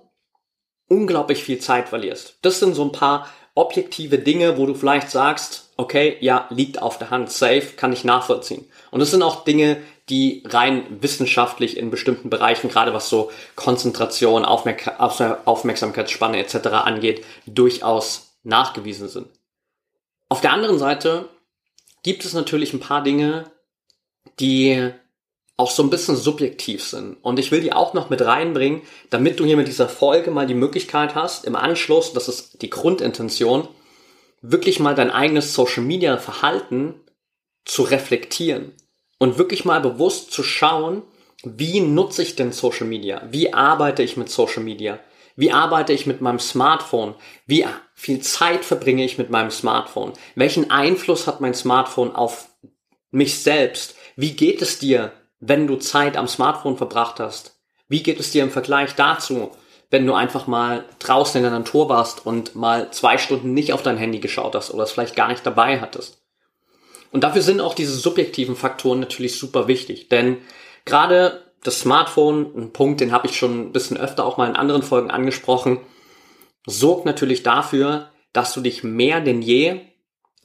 unglaublich 0.89 1.43
viel 1.43 1.59
Zeit 1.59 1.89
verlierst. 1.89 2.39
Das 2.43 2.61
sind 2.61 2.75
so 2.75 2.85
ein 2.85 2.93
paar 2.93 3.29
objektive 3.55 4.19
Dinge, 4.19 4.57
wo 4.57 4.67
du 4.67 4.75
vielleicht 4.75 5.11
sagst, 5.11 5.71
okay, 5.77 6.17
ja, 6.21 6.47
liegt 6.51 6.81
auf 6.81 6.99
der 6.99 7.11
Hand, 7.11 7.31
safe, 7.31 7.75
kann 7.77 7.93
ich 7.93 8.05
nachvollziehen. 8.05 8.67
Und 8.91 9.01
das 9.01 9.11
sind 9.11 9.23
auch 9.23 9.45
Dinge, 9.45 9.83
die 10.09 10.43
rein 10.47 10.85
wissenschaftlich 11.01 11.77
in 11.77 11.91
bestimmten 11.91 12.31
Bereichen, 12.31 12.69
gerade 12.69 12.93
was 12.93 13.09
so 13.09 13.31
Konzentration, 13.55 14.45
Aufmerk 14.45 14.99
Aufmerksamkeitsspanne 14.99 16.39
etc. 16.39 16.69
angeht, 16.69 17.25
durchaus 17.47 18.37
nachgewiesen 18.43 19.09
sind. 19.09 19.29
Auf 20.29 20.41
der 20.41 20.53
anderen 20.53 20.79
Seite 20.79 21.29
gibt 22.03 22.25
es 22.25 22.33
natürlich 22.33 22.73
ein 22.73 22.81
paar 22.81 23.03
Dinge, 23.03 23.51
die 24.41 24.93
auch 25.57 25.71
so 25.71 25.83
ein 25.83 25.91
bisschen 25.91 26.17
subjektiv 26.17 26.83
sind. 26.85 27.17
Und 27.23 27.39
ich 27.39 27.53
will 27.53 27.61
die 27.61 27.73
auch 27.73 27.95
noch 27.95 28.11
mit 28.11 28.23
reinbringen, 28.23 28.83
damit 29.11 29.39
du 29.39 29.45
hier 29.45 29.57
mit 29.57 29.69
dieser 29.69 29.89
Folge 29.89 30.31
mal 30.31 30.47
die 30.47 30.55
Möglichkeit 30.55 31.15
hast, 31.15 31.45
im 31.45 31.57
Anschluss, 31.57 32.13
das 32.13 32.29
ist 32.29 32.63
die 32.63 32.71
Grundintention, 32.71 33.69
wirklich 34.41 34.81
mal 34.81 34.95
dein 34.95 35.11
eigenes 35.11 35.55
Social 35.55 35.83
Media 35.85 36.17
Verhalten 36.17 36.95
zu 37.65 37.83
reflektieren 37.83 38.73
und 39.19 39.39
wirklich 39.39 39.65
mal 39.65 39.81
bewusst 39.81 40.33
zu 40.33 40.43
schauen, 40.43 41.03
wie 41.45 41.81
nutze 41.81 42.23
ich 42.23 42.37
denn 42.37 42.53
Social 42.53 42.87
Media? 42.87 43.23
Wie 43.31 43.53
arbeite 43.53 44.03
ich 44.03 44.17
mit 44.17 44.31
Social 44.31 44.63
Media? 44.63 45.01
Wie 45.37 45.53
arbeite 45.53 45.93
ich 45.93 46.07
mit 46.07 46.21
meinem 46.21 46.39
Smartphone? 46.39 47.15
Wie 47.47 47.67
viel 47.95 48.21
Zeit 48.21 48.65
verbringe 48.65 49.05
ich 49.05 49.19
mit 49.19 49.31
meinem 49.31 49.51
Smartphone? 49.51 50.13
Welchen 50.35 50.71
Einfluss 50.71 51.27
hat 51.27 51.41
mein 51.41 51.55
Smartphone 51.55 52.15
auf 52.15 52.49
mich 53.11 53.39
selbst? 53.41 53.97
Wie 54.17 54.33
geht 54.33 54.63
es 54.63 54.79
dir, 54.79 55.13
wenn 55.43 55.67
du 55.67 55.77
Zeit 55.77 56.17
am 56.17 56.29
Smartphone 56.29 56.77
verbracht 56.77 57.19
hast? 57.19 57.59
Wie 57.89 58.03
geht 58.03 58.21
es 58.21 58.31
dir 58.31 58.45
im 58.45 58.51
Vergleich 58.51 58.95
dazu, 58.95 59.51
wenn 59.91 60.07
du 60.07 60.15
einfach 60.15 60.47
mal 60.47 60.85
draußen 61.01 61.37
in 61.37 61.43
der 61.43 61.59
Natur 61.59 61.89
warst 61.89 62.25
und 62.25 62.55
mal 62.55 62.93
zwei 62.93 63.19
Stunden 63.19 63.53
nicht 63.53 63.73
auf 63.73 63.83
dein 63.83 63.99
Handy 63.99 64.21
geschaut 64.21 64.55
hast 64.55 64.73
oder 64.73 64.85
es 64.85 64.93
vielleicht 64.93 65.17
gar 65.17 65.29
nicht 65.29 65.45
dabei 65.45 65.81
hattest? 65.81 66.23
Und 67.11 67.25
dafür 67.25 67.43
sind 67.43 67.61
auch 67.61 67.75
diese 67.75 67.95
subjektiven 67.95 68.55
Faktoren 68.55 69.01
natürlich 69.01 69.37
super 69.37 69.67
wichtig, 69.67 70.09
denn 70.09 70.39
gerade 70.85 71.43
das 71.65 71.81
Smartphone, 71.81 72.53
ein 72.57 72.73
Punkt, 72.73 73.01
den 73.01 73.13
habe 73.13 73.27
ich 73.27 73.37
schon 73.37 73.61
ein 73.61 73.73
bisschen 73.73 73.97
öfter 73.97 74.25
auch 74.25 74.37
mal 74.37 74.49
in 74.49 74.57
anderen 74.57 74.83
Folgen 74.83 75.11
angesprochen, 75.11 75.81
sorgt 76.67 77.05
natürlich 77.05 77.43
dafür, 77.43 78.11
dass 78.33 78.55
du 78.55 78.61
dich 78.61 78.85
mehr 78.85 79.21
denn 79.21 79.43
je 79.43 79.81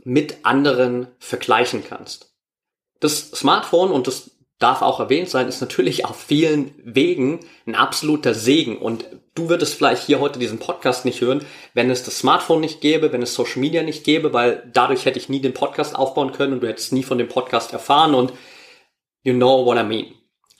mit 0.04 0.44
anderen 0.44 1.08
vergleichen 1.20 1.84
kannst. 1.88 2.34
Das 3.00 3.30
Smartphone, 3.32 3.92
und 3.92 4.08
das 4.08 4.37
darf 4.60 4.82
auch 4.82 5.00
erwähnt 5.00 5.30
sein, 5.30 5.48
ist 5.48 5.62
natürlich 5.62 6.06
auf 6.06 6.20
vielen 6.20 6.74
Wegen 6.84 7.42
ein 7.68 7.76
absoluter 7.76 8.34
Segen. 8.34 8.78
Und 8.78 9.06
du 9.36 9.50
würdest 9.50 9.76
vielleicht 9.76 10.04
hier 10.04 10.20
heute 10.20 10.40
diesen 10.40 10.58
Podcast 10.58 11.06
nicht 11.06 11.22
hören, 11.22 11.46
wenn 11.74 11.92
es 11.92 12.04
das 12.04 12.20
Smartphone 12.20 12.62
nicht 12.62 12.82
gäbe, 12.82 13.12
wenn 13.12 13.22
es 13.22 13.36
Social 13.36 13.60
Media 13.60 13.84
nicht 13.84 14.04
gäbe, 14.04 14.34
weil 14.34 14.68
dadurch 14.74 15.06
hätte 15.06 15.20
ich 15.20 15.30
nie 15.30 15.42
den 15.42 15.54
Podcast 15.54 15.96
aufbauen 15.96 16.32
können 16.32 16.54
und 16.54 16.62
du 16.62 16.68
hättest 16.68 16.92
nie 16.92 17.04
von 17.04 17.20
dem 17.20 17.28
Podcast 17.28 17.72
erfahren 17.72 18.16
und 18.16 18.34
you 19.24 19.34
know 19.34 19.64
what 19.66 19.78
I 19.78 19.84
mean. 19.84 20.08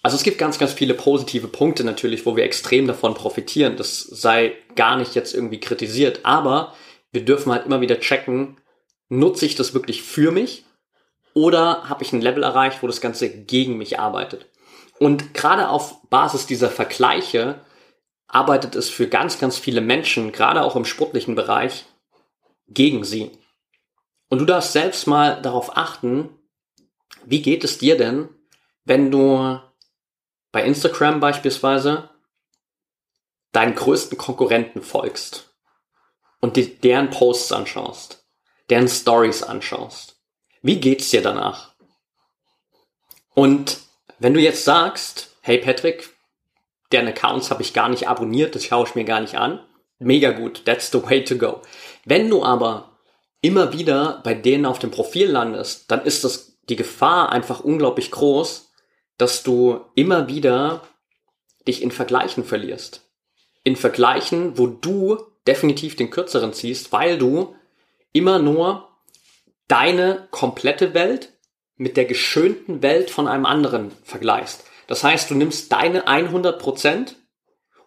Also 0.04 0.16
es 0.16 0.24
gibt 0.24 0.38
ganz, 0.38 0.60
ganz 0.60 0.74
viele 0.74 0.94
positive 0.94 1.48
Punkte 1.48 1.84
natürlich, 1.84 2.26
wo 2.26 2.36
wir 2.36 2.44
extrem 2.44 2.86
davon 2.86 3.16
profitieren. 3.16 3.78
Das 3.78 4.02
sei 4.02 4.54
gar 4.76 4.96
nicht 4.96 5.16
jetzt 5.16 5.34
irgendwie 5.34 5.60
kritisiert. 5.60 6.22
Aber 6.24 6.76
wir 7.12 7.26
dürfen 7.26 7.52
halt 7.52 7.66
immer 7.66 7.82
wieder 7.82 8.00
checken, 8.00 8.58
nutze 9.10 9.46
ich 9.46 9.56
das 9.56 9.74
wirklich 9.74 10.04
für 10.04 10.32
mich 10.32 10.67
oder 11.38 11.88
habe 11.88 12.04
ich 12.04 12.14
ein 12.14 12.22
Level 12.22 12.42
erreicht, 12.42 12.82
wo 12.82 12.88
das 12.88 13.00
Ganze 13.00 13.30
gegen 13.30 13.78
mich 13.78 14.00
arbeitet. 14.00 14.48
Und 14.98 15.36
gerade 15.36 15.70
auf 15.70 16.02
Basis 16.10 16.48
dieser 16.48 16.72
Vergleiche 16.72 17.62
arbeitet 18.28 18.76
es 18.76 18.90
für 18.90 19.08
ganz, 19.08 19.38
ganz 19.38 19.60
viele 19.60 19.82
Menschen, 19.82 20.32
gerade 20.32 20.64
auch 20.64 20.76
im 20.76 20.84
sportlichen 20.84 21.36
Bereich, 21.36 21.86
gegen 22.68 23.04
sie. 23.04 23.38
Und 24.30 24.40
du 24.40 24.46
darfst 24.46 24.74
selbst 24.74 25.06
mal 25.06 25.40
darauf 25.40 25.78
achten, 25.78 26.30
wie 27.24 27.44
geht 27.44 27.64
es 27.64 27.78
dir 27.78 27.98
denn, 27.98 28.30
wenn 28.84 29.12
du 29.12 29.60
bei 30.52 30.64
Instagram 30.64 31.20
beispielsweise 31.20 32.10
deinen 33.52 33.76
größten 33.76 34.18
Konkurrenten 34.18 34.82
folgst 34.82 35.56
und 36.40 36.58
deren 36.84 37.12
Posts 37.12 37.52
anschaust, 37.52 38.28
deren 38.72 38.88
Stories 38.88 39.44
anschaust. 39.44 40.17
Wie 40.62 40.80
geht's 40.80 41.10
dir 41.10 41.22
danach? 41.22 41.74
Und 43.34 43.80
wenn 44.20 44.34
du 44.34 44.40
jetzt 44.40 44.64
sagst, 44.66 45.36
hey 45.42 45.60
Patrick, 45.60 46.10
deren 46.92 47.08
Accounts 47.08 47.52
habe 47.52 47.62
ich 47.62 47.74
gar 47.74 47.90
nicht 47.90 48.08
abonniert, 48.08 48.56
das 48.56 48.66
schaue 48.66 48.88
ich 48.88 48.96
mir 48.96 49.04
gar 49.04 49.20
nicht 49.22 49.36
an, 49.36 49.60
mega 50.00 50.32
gut, 50.32 50.66
that's 50.66 50.92
the 50.92 51.04
way 51.04 51.24
to 51.24 51.38
go. 51.38 51.62
Wenn 52.06 52.30
du 52.30 52.44
aber 52.44 52.98
immer 53.42 53.74
wieder 53.74 54.22
bei 54.24 54.34
denen 54.34 54.66
auf 54.66 54.80
dem 54.80 54.92
Profil 54.92 55.30
landest, 55.30 55.92
dann 55.92 56.04
ist 56.04 56.24
das 56.24 56.58
die 56.70 56.76
Gefahr 56.76 57.32
einfach 57.32 57.62
unglaublich 57.62 58.12
groß, 58.12 58.72
dass 59.18 59.44
du 59.44 59.82
immer 59.96 60.28
wieder 60.28 60.82
dich 61.68 61.82
in 61.82 61.92
Vergleichen 61.92 62.44
verlierst. 62.44 63.04
In 63.64 63.76
Vergleichen, 63.76 64.58
wo 64.58 64.68
du 64.68 65.18
definitiv 65.46 65.96
den 65.96 66.10
kürzeren 66.10 66.54
ziehst, 66.54 66.92
weil 66.92 67.18
du 67.18 67.56
immer 68.14 68.40
nur 68.40 68.88
deine 69.68 70.28
komplette 70.32 70.94
Welt 70.94 71.34
mit 71.76 71.98
der 71.98 72.06
geschönten 72.06 72.82
Welt 72.82 73.10
von 73.10 73.28
einem 73.28 73.46
anderen 73.46 73.92
vergleichst. 74.04 74.64
Das 74.88 75.04
heißt, 75.04 75.30
du 75.30 75.36
nimmst 75.36 75.72
deine 75.72 76.08
100% 76.08 77.16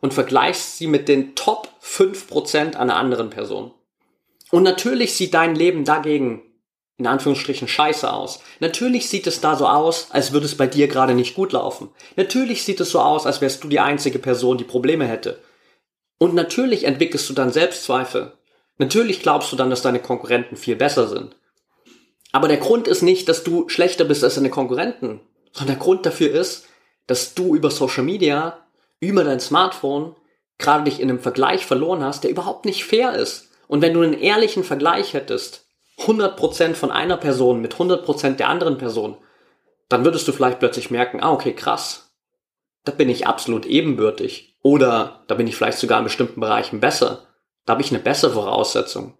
und 0.01 0.15
vergleichst 0.15 0.79
sie 0.79 0.87
mit 0.87 1.09
den 1.09 1.35
Top 1.35 1.69
5% 1.83 2.77
einer 2.77 2.97
anderen 2.97 3.31
Person. 3.31 3.73
Und 4.51 4.63
natürlich 4.63 5.15
sieht 5.15 5.35
dein 5.35 5.55
Leben 5.55 5.85
dagegen 5.85 6.43
in 7.01 7.07
Anführungsstrichen 7.07 7.67
scheiße 7.67 8.13
aus. 8.13 8.41
Natürlich 8.61 9.09
sieht 9.09 9.27
es 9.27 9.41
da 9.41 9.57
so 9.57 9.67
aus, 9.67 10.09
als 10.11 10.33
würde 10.33 10.45
es 10.45 10.55
bei 10.55 10.67
dir 10.67 10.87
gerade 10.87 11.15
nicht 11.15 11.35
gut 11.35 11.53
laufen. 11.53 11.89
Natürlich 12.15 12.63
sieht 12.63 12.79
es 12.79 12.91
so 12.91 13.01
aus, 13.01 13.27
als 13.27 13.41
wärst 13.41 13.65
du 13.65 13.69
die 13.69 13.81
einzige 13.81 14.19
Person, 14.19 14.59
die 14.59 14.65
Probleme 14.65 15.07
hätte. 15.07 15.43
Und 16.19 16.35
natürlich 16.35 16.85
entwickelst 16.85 17.29
du 17.31 17.33
dann 17.33 17.53
Selbstzweifel. 17.53 18.33
Natürlich 18.77 19.23
glaubst 19.23 19.51
du 19.51 19.57
dann, 19.57 19.71
dass 19.71 19.81
deine 19.81 20.01
Konkurrenten 20.01 20.57
viel 20.57 20.77
besser 20.77 21.09
sind. 21.09 21.35
Aber 22.33 22.49
der 22.49 22.59
Grund 22.59 22.89
ist 22.89 23.03
nicht, 23.03 23.29
dass 23.29 23.45
du 23.45 23.69
schlechter 23.69 24.05
bist 24.05 24.23
als 24.23 24.37
deine 24.37 24.51
Konkurrenten, 24.51 25.21
sondern 25.53 25.77
der 25.77 25.85
Grund 25.85 26.07
dafür 26.07 26.31
ist, 26.31 26.67
dass 27.07 27.35
du 27.35 27.55
über 27.55 27.71
Social 27.71 28.05
Media, 28.05 28.59
über 29.01 29.25
dein 29.25 29.41
Smartphone 29.41 30.15
gerade 30.59 30.85
dich 30.85 31.01
in 31.01 31.09
einem 31.09 31.21
Vergleich 31.21 31.67
verloren 31.67 32.05
hast, 32.05 32.23
der 32.23 32.31
überhaupt 32.31 32.67
nicht 32.67 32.85
fair 32.85 33.15
ist. 33.15 33.51
Und 33.67 33.83
wenn 33.83 33.95
du 33.95 34.03
einen 34.03 34.15
ehrlichen 34.15 34.63
Vergleich 34.63 35.15
hättest, 35.15 35.67
100% 35.99 36.75
von 36.75 36.91
einer 36.91 37.17
Person 37.17 37.61
mit 37.61 37.75
100% 37.75 38.37
der 38.37 38.49
anderen 38.49 38.79
Person, 38.79 39.17
dann 39.89 40.05
würdest 40.05 40.27
du 40.29 40.33
vielleicht 40.33 40.61
plötzlich 40.61 40.91
merken, 40.91 41.21
ah, 41.21 41.33
okay, 41.33 41.53
krass. 41.53 42.13
Da 42.85 42.93
bin 42.93 43.09
ich 43.09 43.27
absolut 43.27 43.67
ebenbürtig. 43.67 44.57
Oder 44.63 45.25
da 45.27 45.35
bin 45.35 45.47
ich 45.47 45.57
vielleicht 45.57 45.79
sogar 45.79 45.99
in 45.99 46.05
bestimmten 46.05 46.41
Bereichen 46.41 46.81
besser. 46.81 47.27
Da 47.67 47.73
habe 47.73 47.83
ich 47.83 47.91
eine 47.91 47.99
bessere 47.99 48.33
Voraussetzung. 48.33 49.15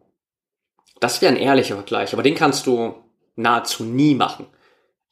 Das 1.01 1.23
wäre 1.23 1.33
ein 1.33 1.41
ehrlicher 1.41 1.75
Vergleich, 1.75 2.13
aber 2.13 2.23
den 2.23 2.35
kannst 2.35 2.67
du 2.67 2.95
nahezu 3.37 3.85
nie 3.85 4.15
machen. 4.15 4.47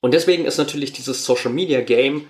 Und 0.00 0.12
deswegen 0.14 0.44
ist 0.44 0.58
natürlich 0.58 0.92
dieses 0.92 1.24
Social 1.24 1.50
Media 1.50 1.80
Game 1.80 2.28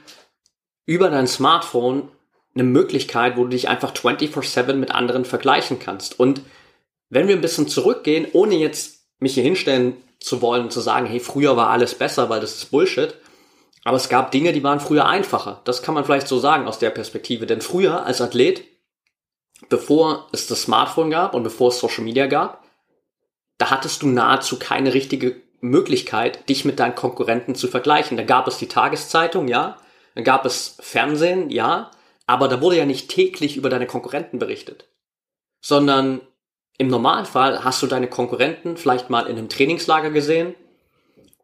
über 0.87 1.11
dein 1.11 1.27
Smartphone 1.27 2.09
eine 2.55 2.65
Möglichkeit, 2.65 3.37
wo 3.37 3.45
du 3.45 3.50
dich 3.50 3.69
einfach 3.69 3.93
24/7 3.93 4.75
mit 4.79 4.93
anderen 4.93 5.25
vergleichen 5.25 5.79
kannst. 5.79 6.19
Und 6.19 6.41
wenn 7.11 7.29
wir 7.29 7.37
ein 7.37 7.43
bisschen 7.43 7.69
zurückgehen, 7.69 8.27
ohne 8.33 8.55
jetzt 8.55 9.07
mich 9.19 9.35
hier 9.35 9.43
hinstellen 9.43 9.97
zu 10.21 10.41
wollen 10.43 10.65
und 10.65 10.73
zu 10.73 10.81
sagen, 10.81 11.07
hey, 11.07 11.21
früher 11.21 11.57
war 11.57 11.71
alles 11.71 11.95
besser, 11.95 12.29
weil 12.31 12.41
das 12.41 12.57
ist 12.57 12.71
Bullshit. 12.71 13.15
Aber 13.85 13.97
es 13.97 14.09
gab 14.09 14.31
Dinge, 14.31 14.53
die 14.53 14.62
waren 14.62 14.81
früher 14.81 15.07
einfacher. 15.07 15.61
Das 15.65 15.83
kann 15.83 15.95
man 15.95 16.05
vielleicht 16.05 16.29
so 16.29 16.38
sagen 16.38 16.67
aus 16.67 16.79
der 16.79 16.91
Perspektive. 16.91 17.47
Denn 17.47 17.61
früher 17.61 18.05
als 18.05 18.21
Athlet, 18.21 18.65
bevor 19.69 20.29
es 20.33 20.47
das 20.47 20.62
Smartphone 20.62 21.11
gab 21.11 21.35
und 21.35 21.43
bevor 21.43 21.69
es 21.69 21.79
Social 21.79 22.05
Media 22.05 22.27
gab, 22.27 22.65
da 23.59 23.71
hattest 23.71 24.03
du 24.03 24.09
nahezu 24.09 24.59
keine 24.59 24.95
richtige 24.95 25.37
Möglichkeit, 25.61 26.49
dich 26.49 26.65
mit 26.65 26.79
deinen 26.79 26.95
Konkurrenten 26.95 27.55
zu 27.55 27.69
vergleichen. 27.69 28.17
Da 28.17 28.23
gab 28.23 28.47
es 28.47 28.59
die 28.59 28.69
Tageszeitung, 28.69 29.49
ja. 29.49 29.77
Da 30.15 30.23
gab 30.23 30.47
es 30.47 30.77
Fernsehen, 30.81 31.50
ja. 31.50 31.91
Aber 32.27 32.49
da 32.49 32.61
wurde 32.61 32.77
ja 32.77 32.87
nicht 32.87 33.11
täglich 33.11 33.57
über 33.57 33.69
deine 33.69 33.87
Konkurrenten 33.87 34.38
berichtet. 34.38 34.88
Sondern 35.61 36.21
im 36.79 36.88
Normalfall 36.88 37.65
hast 37.65 37.83
du 37.83 37.88
deine 37.88 38.09
Konkurrenten 38.09 38.77
vielleicht 38.77 39.11
mal 39.11 39.27
in 39.27 39.37
einem 39.37 39.49
Trainingslager 39.49 40.11
gesehen 40.11 40.55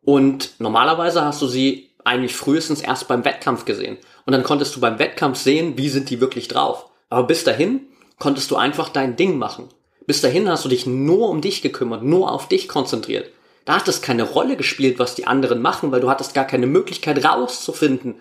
und 0.04 0.61
normalerweise 0.61 1.25
hast 1.25 1.42
du 1.42 1.49
sie 1.49 1.90
eigentlich 2.04 2.37
frühestens 2.37 2.83
erst 2.83 3.09
beim 3.09 3.25
Wettkampf 3.25 3.64
gesehen. 3.64 3.99
Und 4.26 4.33
dann 4.33 4.44
konntest 4.44 4.76
du 4.76 4.80
beim 4.80 4.99
Wettkampf 4.99 5.38
sehen, 5.38 5.76
wie 5.78 5.88
sind 5.88 6.11
die 6.11 6.21
wirklich 6.21 6.49
drauf. 6.49 6.90
Aber 7.09 7.26
bis 7.26 7.42
dahin 7.44 7.87
konntest 8.18 8.50
du 8.50 8.56
einfach 8.56 8.90
dein 8.90 9.16
Ding 9.16 9.38
machen. 9.38 9.68
Bis 10.06 10.20
dahin 10.20 10.49
hast 10.49 10.64
du 10.64 10.68
dich 10.68 10.87
nur 10.87 11.28
um 11.30 11.40
dich 11.40 11.62
gekümmert, 11.62 12.02
nur 12.02 12.30
auf 12.30 12.49
dich 12.49 12.68
konzentriert. 12.68 13.30
Da 13.64 13.76
hat 13.76 13.88
es 13.88 14.02
keine 14.02 14.25
Rolle 14.25 14.56
gespielt, 14.56 14.99
was 14.99 15.14
die 15.14 15.26
anderen 15.26 15.62
machen, 15.62 15.90
weil 15.90 16.00
du 16.00 16.11
hattest 16.11 16.34
gar 16.34 16.46
keine 16.46 16.66
Möglichkeit 16.66 17.25
rauszufinden, 17.25 18.20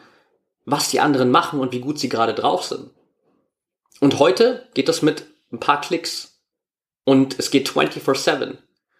was 0.65 0.89
die 0.89 1.01
anderen 1.01 1.31
machen 1.31 1.59
und 1.59 1.73
wie 1.73 1.81
gut 1.81 1.99
sie 1.99 2.09
gerade 2.09 2.33
drauf 2.33 2.63
sind. 2.63 2.91
Und 3.99 4.19
heute 4.19 4.67
geht 4.73 4.87
das 4.87 5.01
mit 5.01 5.25
ein 5.51 5.59
paar 5.59 5.81
Klicks. 5.81 6.39
Und 7.03 7.37
es 7.37 7.51
geht 7.51 7.69
24-7. 7.69 8.57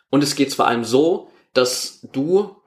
Und 0.10 0.24
es 0.24 0.36
geht 0.36 0.54
vor 0.54 0.68
allem 0.68 0.84
so, 0.84 1.30
dass 1.54 2.02
du 2.12 2.58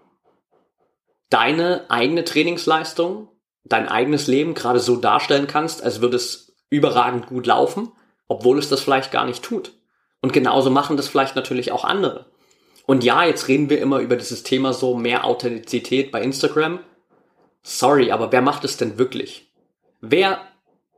deine 1.28 1.84
eigene 1.90 2.24
Trainingsleistung, 2.24 3.28
dein 3.64 3.88
eigenes 3.88 4.26
Leben 4.26 4.54
gerade 4.54 4.80
so 4.80 4.96
darstellen 4.96 5.46
kannst, 5.46 5.82
als 5.82 6.00
würde 6.00 6.16
es 6.16 6.56
überragend 6.70 7.26
gut 7.26 7.46
laufen, 7.46 7.92
obwohl 8.28 8.58
es 8.58 8.68
das 8.68 8.80
vielleicht 8.80 9.12
gar 9.12 9.26
nicht 9.26 9.42
tut. 9.42 9.75
Und 10.26 10.32
genauso 10.32 10.70
machen 10.70 10.96
das 10.96 11.06
vielleicht 11.06 11.36
natürlich 11.36 11.70
auch 11.70 11.84
andere. 11.84 12.26
Und 12.84 13.04
ja, 13.04 13.24
jetzt 13.24 13.46
reden 13.46 13.70
wir 13.70 13.80
immer 13.80 14.00
über 14.00 14.16
dieses 14.16 14.42
Thema 14.42 14.72
so 14.72 14.96
mehr 14.96 15.24
Authentizität 15.24 16.10
bei 16.10 16.20
Instagram. 16.20 16.80
Sorry, 17.62 18.10
aber 18.10 18.32
wer 18.32 18.42
macht 18.42 18.64
es 18.64 18.76
denn 18.76 18.98
wirklich? 18.98 19.52
Wer 20.00 20.40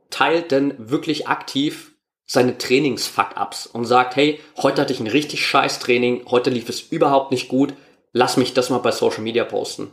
teilt 0.09 0.49
denn 0.49 0.73
wirklich 0.79 1.27
aktiv 1.27 1.91
seine 2.25 2.57
Trainings-Fuck-Ups 2.57 3.67
und 3.67 3.85
sagt, 3.85 4.15
hey, 4.15 4.39
heute 4.57 4.81
hatte 4.81 4.93
ich 4.93 4.99
ein 4.99 5.05
richtig 5.05 5.45
scheiß 5.45 5.77
Training, 5.77 6.25
heute 6.31 6.49
lief 6.49 6.67
es 6.67 6.81
überhaupt 6.81 7.29
nicht 7.29 7.49
gut, 7.49 7.75
lass 8.11 8.35
mich 8.35 8.55
das 8.55 8.71
mal 8.71 8.79
bei 8.79 8.91
Social 8.91 9.21
Media 9.21 9.43
posten. 9.43 9.91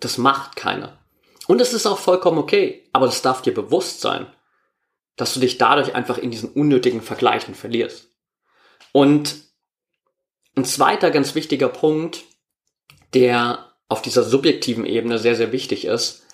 Das 0.00 0.16
macht 0.16 0.56
keiner. 0.56 0.96
Und 1.46 1.60
es 1.60 1.74
ist 1.74 1.84
auch 1.84 1.98
vollkommen 1.98 2.38
okay, 2.38 2.88
aber 2.94 3.04
das 3.04 3.20
darf 3.20 3.42
dir 3.42 3.52
bewusst 3.52 4.00
sein, 4.00 4.28
dass 5.16 5.34
du 5.34 5.40
dich 5.40 5.58
dadurch 5.58 5.94
einfach 5.94 6.16
in 6.16 6.30
diesen 6.30 6.48
unnötigen 6.48 7.02
Vergleichen 7.02 7.54
verlierst. 7.54 8.07
Und 8.92 9.36
ein 10.56 10.64
zweiter 10.64 11.10
ganz 11.10 11.34
wichtiger 11.34 11.68
Punkt, 11.68 12.24
der 13.14 13.72
auf 13.88 14.02
dieser 14.02 14.22
subjektiven 14.22 14.84
Ebene 14.84 15.18
sehr, 15.18 15.34
sehr 15.34 15.52
wichtig 15.52 15.84
ist, 15.84 16.26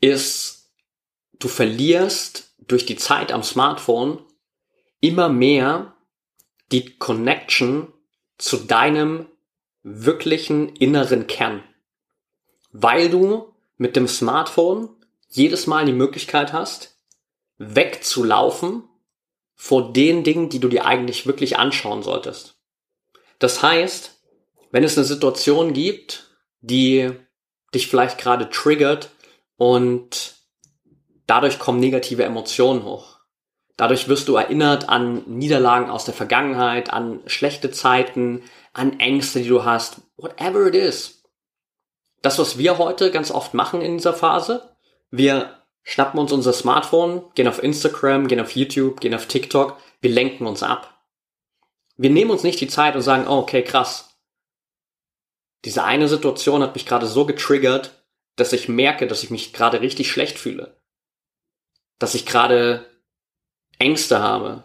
ist, 0.00 0.70
du 1.38 1.48
verlierst 1.48 2.54
durch 2.58 2.86
die 2.86 2.96
Zeit 2.96 3.32
am 3.32 3.42
Smartphone 3.42 4.24
immer 5.00 5.28
mehr 5.28 5.94
die 6.72 6.96
Connection 6.98 7.92
zu 8.38 8.58
deinem 8.58 9.26
wirklichen 9.82 10.68
inneren 10.76 11.26
Kern. 11.26 11.62
Weil 12.70 13.10
du 13.10 13.54
mit 13.76 13.96
dem 13.96 14.06
Smartphone 14.06 14.90
jedes 15.28 15.66
Mal 15.66 15.86
die 15.86 15.92
Möglichkeit 15.92 16.52
hast, 16.52 16.98
wegzulaufen 17.58 18.84
vor 19.62 19.92
den 19.92 20.24
Dingen, 20.24 20.48
die 20.48 20.58
du 20.58 20.68
dir 20.68 20.86
eigentlich 20.86 21.26
wirklich 21.26 21.58
anschauen 21.58 22.02
solltest. 22.02 22.56
Das 23.38 23.62
heißt, 23.62 24.18
wenn 24.70 24.84
es 24.84 24.96
eine 24.96 25.04
Situation 25.04 25.74
gibt, 25.74 26.30
die 26.60 27.10
dich 27.74 27.86
vielleicht 27.86 28.16
gerade 28.16 28.48
triggert 28.48 29.10
und 29.56 30.36
dadurch 31.26 31.58
kommen 31.58 31.78
negative 31.78 32.24
Emotionen 32.24 32.84
hoch, 32.84 33.20
Dadurch 33.80 34.08
wirst 34.08 34.28
du 34.28 34.36
erinnert 34.36 34.90
an 34.90 35.22
Niederlagen 35.26 35.88
aus 35.88 36.04
der 36.04 36.12
Vergangenheit, 36.12 36.92
an 36.92 37.20
schlechte 37.24 37.70
Zeiten, 37.70 38.42
an 38.74 39.00
Ängste, 39.00 39.40
die 39.40 39.48
du 39.48 39.64
hast, 39.64 40.02
whatever 40.18 40.66
it 40.66 40.74
is. 40.74 41.22
Das, 42.20 42.38
was 42.38 42.58
wir 42.58 42.76
heute 42.76 43.10
ganz 43.10 43.30
oft 43.30 43.54
machen 43.54 43.80
in 43.80 43.96
dieser 43.96 44.12
Phase, 44.12 44.76
wir 45.10 45.59
schnappen 45.82 46.20
uns 46.20 46.32
unser 46.32 46.52
Smartphone, 46.52 47.22
gehen 47.34 47.48
auf 47.48 47.62
Instagram, 47.62 48.28
gehen 48.28 48.40
auf 48.40 48.54
YouTube, 48.54 49.00
gehen 49.00 49.14
auf 49.14 49.26
TikTok, 49.26 49.76
wir 50.00 50.10
lenken 50.10 50.46
uns 50.46 50.62
ab. 50.62 51.02
Wir 51.96 52.10
nehmen 52.10 52.30
uns 52.30 52.42
nicht 52.42 52.60
die 52.60 52.68
Zeit 52.68 52.96
und 52.96 53.02
sagen, 53.02 53.26
oh, 53.28 53.38
okay, 53.38 53.62
krass. 53.62 54.16
Diese 55.64 55.84
eine 55.84 56.08
Situation 56.08 56.62
hat 56.62 56.74
mich 56.74 56.86
gerade 56.86 57.06
so 57.06 57.26
getriggert, 57.26 58.02
dass 58.36 58.52
ich 58.52 58.68
merke, 58.68 59.06
dass 59.06 59.22
ich 59.22 59.30
mich 59.30 59.52
gerade 59.52 59.80
richtig 59.80 60.10
schlecht 60.10 60.38
fühle. 60.38 60.80
Dass 61.98 62.14
ich 62.14 62.24
gerade 62.24 62.86
Ängste 63.78 64.20
habe, 64.20 64.64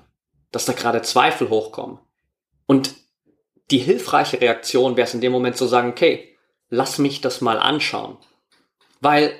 dass 0.51 0.65
da 0.65 0.73
gerade 0.73 1.01
Zweifel 1.01 1.49
hochkommen. 1.49 1.99
Und 2.65 2.95
die 3.71 3.79
hilfreiche 3.79 4.39
Reaktion 4.39 4.95
wäre 4.95 5.07
es 5.07 5.13
in 5.13 5.21
dem 5.21 5.31
Moment 5.31 5.57
zu 5.57 5.65
sagen, 5.65 5.89
okay, 5.89 6.37
lass 6.69 6.97
mich 6.97 7.19
das 7.19 7.41
mal 7.41 7.59
anschauen. 7.59 8.17
Weil 9.01 9.35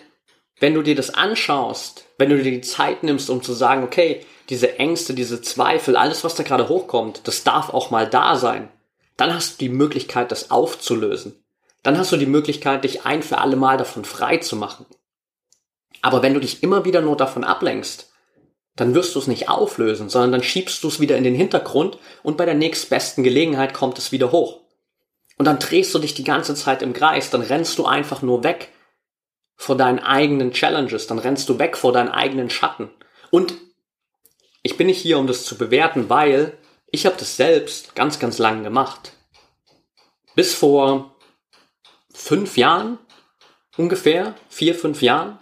wenn 0.60 0.74
du 0.74 0.82
dir 0.82 0.96
das 0.96 1.14
anschaust, 1.14 2.06
wenn 2.18 2.30
du 2.30 2.42
dir 2.42 2.52
die 2.52 2.62
Zeit 2.62 3.04
nimmst, 3.04 3.30
um 3.30 3.44
zu 3.44 3.54
sagen, 3.54 3.84
okay, 3.84 4.26
diese 4.50 4.80
Ängste, 4.80 5.14
diese 5.14 5.42
Zweifel, 5.42 5.96
alles, 5.96 6.24
was 6.24 6.36
da 6.36 6.44
gerade 6.44 6.70
hochkommt, 6.70 7.22
das 7.28 7.44
darf 7.44 7.70
auch 7.70 7.92
mal 7.92 8.08
da 8.08 8.36
sein, 8.36 8.70
dann 9.18 9.34
hast 9.34 9.54
du 9.54 9.66
die 9.66 9.70
Möglichkeit, 9.70 10.32
das 10.32 10.52
aufzulösen. 10.52 11.44
Dann 11.84 11.98
hast 11.98 12.12
du 12.12 12.18
die 12.18 12.26
Möglichkeit, 12.26 12.84
dich 12.84 13.06
ein 13.06 13.22
für 13.22 13.38
alle 13.38 13.56
Mal 13.56 13.78
davon 13.78 14.06
frei 14.06 14.38
zu 14.38 14.56
machen. 14.56 14.86
Aber 16.02 16.22
wenn 16.22 16.34
du 16.34 16.40
dich 16.40 16.64
immer 16.64 16.86
wieder 16.86 17.02
nur 17.02 17.18
davon 17.18 17.44
ablenkst, 17.44 18.12
dann 18.76 18.94
wirst 18.94 19.16
du 19.16 19.20
es 19.20 19.28
nicht 19.28 19.50
auflösen, 19.50 20.10
sondern 20.10 20.34
dann 20.34 20.44
schiebst 20.44 20.84
du 20.84 20.88
es 20.88 21.00
wieder 21.00 21.18
in 21.18 21.24
den 21.24 21.36
Hintergrund 21.36 21.98
und 22.24 22.38
bei 22.38 22.46
der 22.46 22.56
nächstbesten 22.56 23.24
Gelegenheit 23.24 23.74
kommt 23.74 23.98
es 23.98 24.12
wieder 24.12 24.32
hoch. 24.32 24.62
Und 25.38 25.46
dann 25.46 25.60
drehst 25.60 25.94
du 25.94 26.00
dich 26.00 26.14
die 26.14 26.24
ganze 26.24 26.56
Zeit 26.56 26.82
im 26.82 26.94
Kreis, 26.94 27.30
dann 27.30 27.42
rennst 27.42 27.78
du 27.78 27.86
einfach 27.86 28.22
nur 28.22 28.44
weg 28.44 28.70
vor 29.56 29.78
deinen 29.78 30.00
eigenen 30.00 30.52
Challenges, 30.52 31.08
dann 31.08 31.20
rennst 31.20 31.50
du 31.50 31.60
weg 31.60 31.78
vor 31.78 31.94
deinen 31.94 32.10
eigenen 32.10 32.50
Schatten. 32.50 32.90
Und 33.32 33.56
ich 34.64 34.78
bin 34.78 34.88
nicht 34.88 35.02
hier, 35.02 35.18
um 35.18 35.28
das 35.28 35.46
zu 35.46 35.58
bewerten, 35.58 36.10
weil 36.10 36.58
ich 36.92 37.06
habe 37.06 37.16
das 37.18 37.38
selbst 37.38 37.96
ganz, 37.96 38.20
ganz 38.20 38.38
lang 38.38 38.64
gemacht. 38.64 39.14
Bis 40.36 40.54
vor 40.54 41.16
fünf 42.14 42.58
Jahren 42.58 43.00
ungefähr, 43.78 44.36
vier, 44.50 44.76
fünf 44.76 45.02
Jahren, 45.02 45.40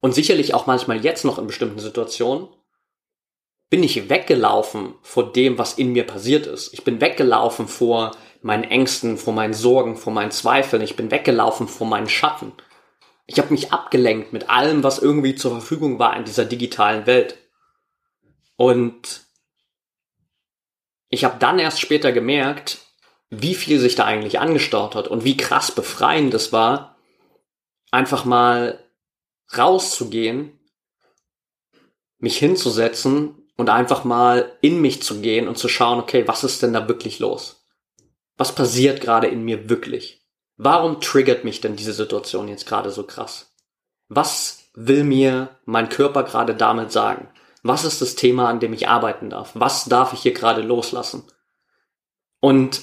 und 0.00 0.14
sicherlich 0.14 0.54
auch 0.54 0.66
manchmal 0.66 1.04
jetzt 1.04 1.24
noch 1.24 1.38
in 1.38 1.46
bestimmten 1.46 1.80
Situationen, 1.80 2.48
bin 3.70 3.82
ich 3.82 4.08
weggelaufen 4.08 4.94
vor 5.02 5.32
dem, 5.32 5.58
was 5.58 5.74
in 5.74 5.92
mir 5.92 6.06
passiert 6.06 6.46
ist. 6.46 6.72
Ich 6.72 6.84
bin 6.84 7.00
weggelaufen 7.00 7.68
vor 7.68 8.12
meinen 8.40 8.64
Ängsten, 8.64 9.18
vor 9.18 9.34
meinen 9.34 9.54
Sorgen, 9.54 9.96
vor 9.96 10.12
meinen 10.12 10.30
Zweifeln. 10.30 10.82
Ich 10.82 10.96
bin 10.96 11.10
weggelaufen 11.10 11.68
vor 11.68 11.86
meinen 11.86 12.08
Schatten. 12.08 12.52
Ich 13.30 13.38
habe 13.38 13.52
mich 13.52 13.72
abgelenkt 13.72 14.32
mit 14.32 14.48
allem, 14.48 14.82
was 14.82 14.98
irgendwie 14.98 15.34
zur 15.34 15.50
Verfügung 15.50 15.98
war 15.98 16.16
in 16.16 16.24
dieser 16.24 16.46
digitalen 16.46 17.06
Welt. 17.06 17.36
Und 18.56 19.26
ich 21.10 21.24
habe 21.24 21.38
dann 21.38 21.58
erst 21.58 21.80
später 21.80 22.10
gemerkt, 22.10 22.78
wie 23.28 23.54
viel 23.54 23.78
sich 23.78 23.94
da 23.94 24.06
eigentlich 24.06 24.38
angestaut 24.38 24.94
hat 24.94 25.08
und 25.08 25.24
wie 25.24 25.36
krass 25.36 25.70
befreiend 25.70 26.32
es 26.32 26.52
war, 26.54 26.96
einfach 27.90 28.24
mal 28.24 28.82
rauszugehen, 29.56 30.58
mich 32.18 32.38
hinzusetzen 32.38 33.46
und 33.58 33.68
einfach 33.68 34.04
mal 34.04 34.56
in 34.62 34.80
mich 34.80 35.02
zu 35.02 35.20
gehen 35.20 35.48
und 35.48 35.58
zu 35.58 35.68
schauen, 35.68 36.00
okay, 36.00 36.26
was 36.26 36.44
ist 36.44 36.62
denn 36.62 36.72
da 36.72 36.88
wirklich 36.88 37.18
los? 37.18 37.66
Was 38.38 38.54
passiert 38.54 39.02
gerade 39.02 39.26
in 39.26 39.44
mir 39.44 39.68
wirklich? 39.68 40.17
Warum 40.58 41.00
triggert 41.00 41.44
mich 41.44 41.60
denn 41.60 41.76
diese 41.76 41.92
Situation 41.92 42.48
jetzt 42.48 42.66
gerade 42.66 42.90
so 42.90 43.04
krass? 43.04 43.54
Was 44.08 44.64
will 44.74 45.04
mir 45.04 45.56
mein 45.64 45.88
Körper 45.88 46.24
gerade 46.24 46.54
damit 46.54 46.92
sagen? 46.92 47.28
Was 47.62 47.84
ist 47.84 48.02
das 48.02 48.14
Thema, 48.16 48.48
an 48.48 48.60
dem 48.60 48.72
ich 48.72 48.88
arbeiten 48.88 49.30
darf? 49.30 49.52
Was 49.54 49.86
darf 49.86 50.12
ich 50.12 50.20
hier 50.20 50.34
gerade 50.34 50.62
loslassen? 50.62 51.24
Und 52.40 52.82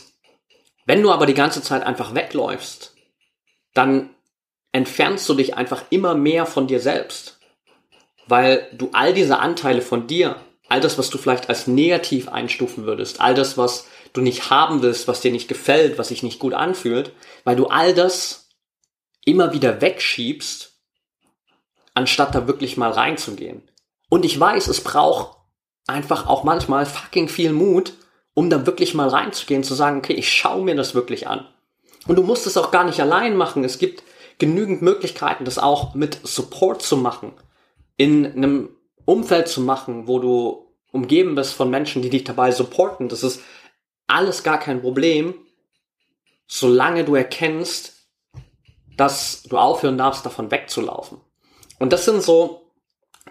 wenn 0.85 1.01
du 1.01 1.11
aber 1.11 1.25
die 1.25 1.33
ganze 1.33 1.61
Zeit 1.61 1.83
einfach 1.83 2.15
wegläufst, 2.15 2.95
dann 3.73 4.09
entfernst 4.71 5.27
du 5.29 5.33
dich 5.33 5.55
einfach 5.55 5.83
immer 5.89 6.15
mehr 6.15 6.45
von 6.45 6.67
dir 6.67 6.79
selbst. 6.79 7.39
weil 8.27 8.67
du 8.73 8.89
all 8.93 9.13
diese 9.13 9.39
Anteile 9.39 9.81
von 9.81 10.07
dir, 10.07 10.35
all 10.67 10.81
das, 10.81 10.97
was 10.97 11.09
du 11.09 11.17
vielleicht 11.17 11.49
als 11.49 11.67
negativ 11.67 12.27
einstufen 12.29 12.85
würdest, 12.85 13.21
all 13.21 13.35
das, 13.35 13.57
was 13.57 13.87
du 14.15 14.21
nicht 14.21 14.49
haben 14.49 14.81
willst, 14.81 15.07
was 15.07 15.21
dir 15.21 15.31
nicht 15.31 15.47
gefällt, 15.47 15.97
was 15.97 16.07
sich 16.07 16.23
nicht 16.23 16.39
gut 16.39 16.53
anfühlt, 16.53 17.11
weil 17.43 17.55
du 17.55 17.67
all 17.67 17.93
das 17.93 18.49
immer 19.25 19.53
wieder 19.53 19.81
wegschiebst, 19.81 20.73
anstatt 21.93 22.35
da 22.35 22.47
wirklich 22.47 22.77
mal 22.77 22.91
reinzugehen. 22.91 23.63
Und 24.09 24.25
ich 24.25 24.39
weiß, 24.39 24.67
es 24.67 24.81
braucht 24.81 25.37
einfach 25.87 26.27
auch 26.27 26.43
manchmal 26.43 26.85
fucking 26.85 27.27
viel 27.27 27.51
Mut, 27.51 27.93
um 28.33 28.49
da 28.49 28.65
wirklich 28.65 28.93
mal 28.93 29.07
reinzugehen, 29.07 29.63
zu 29.63 29.73
sagen, 29.73 29.99
okay, 29.99 30.13
ich 30.13 30.31
schaue 30.31 30.63
mir 30.63 30.75
das 30.75 30.95
wirklich 30.95 31.27
an. 31.27 31.47
Und 32.07 32.17
du 32.17 32.23
musst 32.23 32.47
es 32.47 32.57
auch 32.57 32.71
gar 32.71 32.83
nicht 32.83 32.99
allein 32.99 33.35
machen. 33.35 33.63
Es 33.63 33.79
gibt 33.79 34.03
genügend 34.37 34.81
Möglichkeiten, 34.81 35.45
das 35.45 35.57
auch 35.57 35.95
mit 35.95 36.19
Support 36.23 36.81
zu 36.81 36.97
machen, 36.97 37.33
in 37.97 38.25
einem 38.25 38.69
Umfeld 39.05 39.47
zu 39.47 39.61
machen, 39.61 40.07
wo 40.07 40.19
du 40.19 40.65
umgeben 40.91 41.35
bist 41.35 41.53
von 41.53 41.69
Menschen, 41.69 42.01
die 42.01 42.09
dich 42.09 42.23
dabei 42.23 42.51
supporten. 42.51 43.09
Das 43.09 43.23
ist 43.23 43.41
alles 44.07 44.43
gar 44.43 44.59
kein 44.59 44.81
Problem, 44.81 45.35
solange 46.47 47.03
du 47.03 47.15
erkennst, 47.15 48.07
dass 48.97 49.43
du 49.43 49.57
aufhören 49.57 49.97
darfst, 49.97 50.25
davon 50.25 50.51
wegzulaufen. 50.51 51.19
Und 51.79 51.91
das 51.91 52.05
sind 52.05 52.21
so 52.21 52.71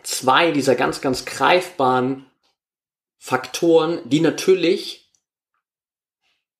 zwei 0.03 0.51
dieser 0.51 0.75
ganz, 0.75 1.01
ganz 1.01 1.25
greifbaren 1.25 2.27
Faktoren, 3.19 4.01
die 4.05 4.21
natürlich 4.21 5.11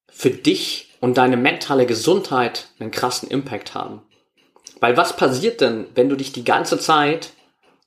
für 0.09 0.31
dich 0.31 0.97
und 1.01 1.19
deine 1.19 1.37
mentale 1.37 1.87
Gesundheit 1.87 2.69
einen 2.79 2.91
krassen 2.91 3.29
Impact 3.29 3.75
haben. 3.75 4.03
Weil 4.81 4.97
was 4.97 5.17
passiert 5.17 5.61
denn, 5.61 5.87
wenn 5.95 6.09
du 6.09 6.17
dich 6.17 6.33
die 6.33 6.45
ganze 6.45 6.79
Zeit, 6.79 7.33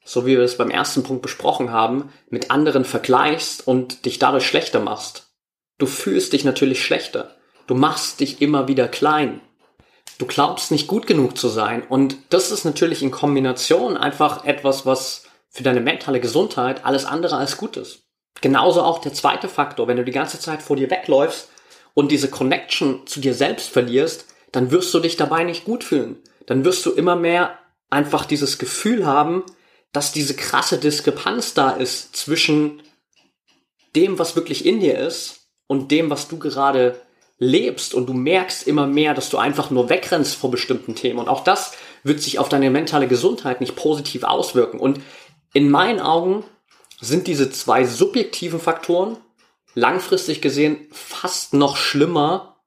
so 0.03 0.25
wie 0.25 0.37
wir 0.37 0.43
es 0.43 0.57
beim 0.57 0.69
ersten 0.69 1.03
Punkt 1.03 1.21
besprochen 1.21 1.71
haben, 1.71 2.13
mit 2.29 2.51
anderen 2.51 2.85
vergleichst 2.85 3.65
und 3.65 4.05
dich 4.05 4.19
dadurch 4.19 4.45
schlechter 4.45 4.79
machst? 4.79 5.26
Du 5.77 5.85
fühlst 5.85 6.33
dich 6.33 6.43
natürlich 6.43 6.83
schlechter. 6.83 7.35
Du 7.67 7.75
machst 7.75 8.19
dich 8.19 8.41
immer 8.41 8.67
wieder 8.67 8.87
klein. 8.87 9.41
Du 10.17 10.25
glaubst 10.25 10.71
nicht 10.71 10.87
gut 10.87 11.05
genug 11.05 11.37
zu 11.37 11.47
sein. 11.47 11.83
Und 11.83 12.17
das 12.29 12.51
ist 12.51 12.65
natürlich 12.65 13.03
in 13.03 13.11
Kombination 13.11 13.97
einfach 13.97 14.45
etwas, 14.45 14.85
was 14.85 15.25
für 15.49 15.63
deine 15.63 15.81
mentale 15.81 16.19
Gesundheit 16.19 16.85
alles 16.85 17.05
andere 17.05 17.37
als 17.37 17.57
gut 17.57 17.77
ist. 17.77 18.03
Genauso 18.41 18.81
auch 18.81 18.99
der 18.99 19.13
zweite 19.13 19.49
Faktor, 19.49 19.87
wenn 19.87 19.97
du 19.97 20.03
die 20.03 20.11
ganze 20.11 20.39
Zeit 20.39 20.61
vor 20.61 20.75
dir 20.75 20.89
wegläufst 20.89 21.49
und 21.93 22.11
diese 22.11 22.29
Connection 22.29 23.05
zu 23.05 23.19
dir 23.19 23.33
selbst 23.33 23.69
verlierst, 23.69 24.25
dann 24.51 24.71
wirst 24.71 24.93
du 24.93 24.99
dich 24.99 25.17
dabei 25.17 25.43
nicht 25.43 25.65
gut 25.65 25.83
fühlen. 25.83 26.17
Dann 26.45 26.65
wirst 26.65 26.85
du 26.85 26.91
immer 26.91 27.15
mehr 27.15 27.57
einfach 27.89 28.25
dieses 28.25 28.57
Gefühl 28.57 29.05
haben, 29.05 29.43
dass 29.91 30.11
diese 30.11 30.35
krasse 30.35 30.77
Diskrepanz 30.77 31.53
da 31.53 31.71
ist 31.71 32.15
zwischen 32.15 32.81
dem, 33.95 34.19
was 34.19 34.35
wirklich 34.35 34.65
in 34.65 34.79
dir 34.79 34.97
ist 34.97 35.46
und 35.67 35.91
dem, 35.91 36.09
was 36.09 36.27
du 36.27 36.39
gerade 36.39 36.99
lebst. 37.37 37.93
Und 37.93 38.07
du 38.07 38.13
merkst 38.13 38.67
immer 38.67 38.87
mehr, 38.87 39.13
dass 39.13 39.29
du 39.29 39.37
einfach 39.37 39.69
nur 39.69 39.89
wegrennst 39.89 40.35
vor 40.35 40.49
bestimmten 40.49 40.95
Themen. 40.95 41.19
Und 41.19 41.29
auch 41.29 41.43
das 41.43 41.73
wird 42.03 42.21
sich 42.21 42.39
auf 42.39 42.49
deine 42.49 42.69
mentale 42.69 43.07
Gesundheit 43.07 43.61
nicht 43.61 43.75
positiv 43.75 44.23
auswirken. 44.23 44.79
Und 44.79 45.01
in 45.53 45.69
meinen 45.69 45.99
Augen 45.99 46.43
sind 46.99 47.27
diese 47.27 47.51
zwei 47.51 47.85
subjektiven 47.85 48.59
Faktoren 48.59 49.17
langfristig 49.75 50.41
gesehen 50.41 50.87
fast 50.91 51.53
noch 51.53 51.77
schlimmer 51.77 52.57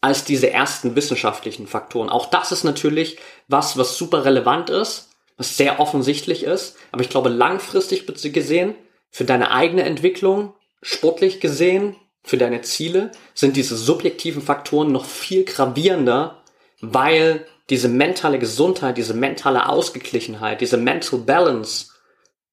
als 0.00 0.24
diese 0.24 0.50
ersten 0.50 0.96
wissenschaftlichen 0.96 1.66
Faktoren. 1.66 2.08
Auch 2.08 2.26
das 2.26 2.52
ist 2.52 2.64
natürlich 2.64 3.18
was, 3.48 3.76
was 3.76 3.98
super 3.98 4.24
relevant 4.24 4.70
ist, 4.70 5.10
was 5.36 5.58
sehr 5.58 5.80
offensichtlich 5.80 6.44
ist, 6.44 6.76
aber 6.92 7.02
ich 7.02 7.10
glaube 7.10 7.28
langfristig 7.28 8.06
gesehen, 8.32 8.74
für 9.10 9.24
deine 9.24 9.50
eigene 9.50 9.82
Entwicklung, 9.82 10.54
sportlich 10.82 11.40
gesehen, 11.40 11.96
für 12.22 12.36
deine 12.36 12.62
Ziele, 12.62 13.10
sind 13.34 13.56
diese 13.56 13.76
subjektiven 13.76 14.42
Faktoren 14.42 14.92
noch 14.92 15.04
viel 15.04 15.44
gravierender, 15.44 16.42
weil 16.80 17.46
diese 17.70 17.88
mentale 17.88 18.38
Gesundheit, 18.38 18.96
diese 18.98 19.14
mentale 19.14 19.68
Ausgeglichenheit, 19.68 20.60
diese 20.60 20.76
Mental 20.76 21.20
Balance 21.20 21.86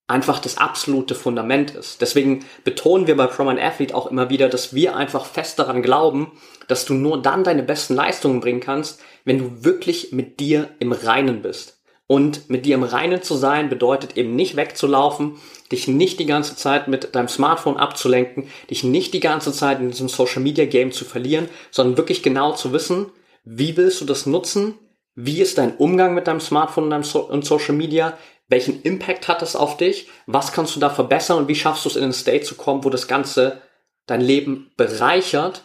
einfach 0.08 0.40
das 0.40 0.58
absolute 0.58 1.16
Fundament 1.16 1.76
ist. 1.76 2.02
Deswegen 2.02 2.46
betonen 2.64 3.08
wir 3.08 3.18
bei 3.18 3.28
Proman 3.28 3.60
Athlete 3.60 3.94
auch 3.94 4.08
immer 4.08 4.30
wieder, 4.30 4.48
dass 4.48 4.74
wir 4.74 4.96
einfach 4.96 5.26
fest 5.26 5.60
daran 5.60 5.82
glauben, 5.82 6.32
dass 6.68 6.86
du 6.86 6.94
nur 6.94 7.22
dann 7.22 7.44
deine 7.44 7.64
besten 7.64 7.96
Leistungen 7.96 8.40
bringen 8.40 8.62
kannst, 8.62 9.02
wenn 9.26 9.38
du 9.38 9.66
wirklich 9.66 10.14
mit 10.14 10.40
dir 10.40 10.70
im 10.80 10.94
Reinen 10.94 11.42
bist. 11.42 11.77
Und 12.08 12.50
mit 12.50 12.66
dir 12.66 12.76
im 12.76 12.84
Reinen 12.84 13.22
zu 13.22 13.36
sein 13.36 13.68
bedeutet 13.68 14.16
eben 14.16 14.36
nicht 14.36 14.56
wegzulaufen, 14.56 15.36
dich 15.72 15.90
nicht 15.90 16.20
die 16.20 16.26
ganze 16.26 16.56
Zeit 16.56 16.88
mit 16.88 17.14
deinem 17.16 17.28
Smartphone 17.28 17.76
abzulenken, 17.76 18.50
dich 18.70 18.86
nicht 18.86 19.14
die 19.14 19.20
ganze 19.20 19.52
Zeit 19.52 19.82
in 19.82 19.92
diesem 19.92 20.08
Social 20.08 20.42
Media 20.42 20.66
Game 20.66 20.94
zu 20.94 21.04
verlieren, 21.04 21.50
sondern 21.70 21.98
wirklich 21.98 22.24
genau 22.24 22.54
zu 22.54 22.72
wissen, 22.72 23.08
wie 23.44 23.76
willst 23.76 24.00
du 24.00 24.06
das 24.06 24.26
nutzen? 24.26 24.76
Wie 25.16 25.42
ist 25.42 25.58
dein 25.58 25.76
Umgang 25.76 26.14
mit 26.14 26.28
deinem 26.28 26.40
Smartphone 26.40 26.86
und, 26.86 26.90
deinem 26.92 27.04
so 27.04 27.28
und 27.28 27.46
Social 27.46 27.76
Media? 27.76 28.18
Welchen 28.48 28.82
Impact 28.84 29.28
hat 29.28 29.42
es 29.42 29.58
auf 29.58 29.76
dich? 29.76 30.08
Was 30.28 30.54
kannst 30.54 30.76
du 30.76 30.80
da 30.80 30.90
verbessern 30.90 31.38
und 31.38 31.48
wie 31.50 31.56
schaffst 31.56 31.84
du 31.84 31.90
es 31.90 31.96
in 31.98 32.04
den 32.04 32.14
State 32.14 32.46
zu 32.46 32.56
kommen, 32.56 32.86
wo 32.86 32.90
das 32.90 33.08
Ganze 33.08 33.62
dein 34.06 34.22
Leben 34.22 34.72
bereichert 34.78 35.64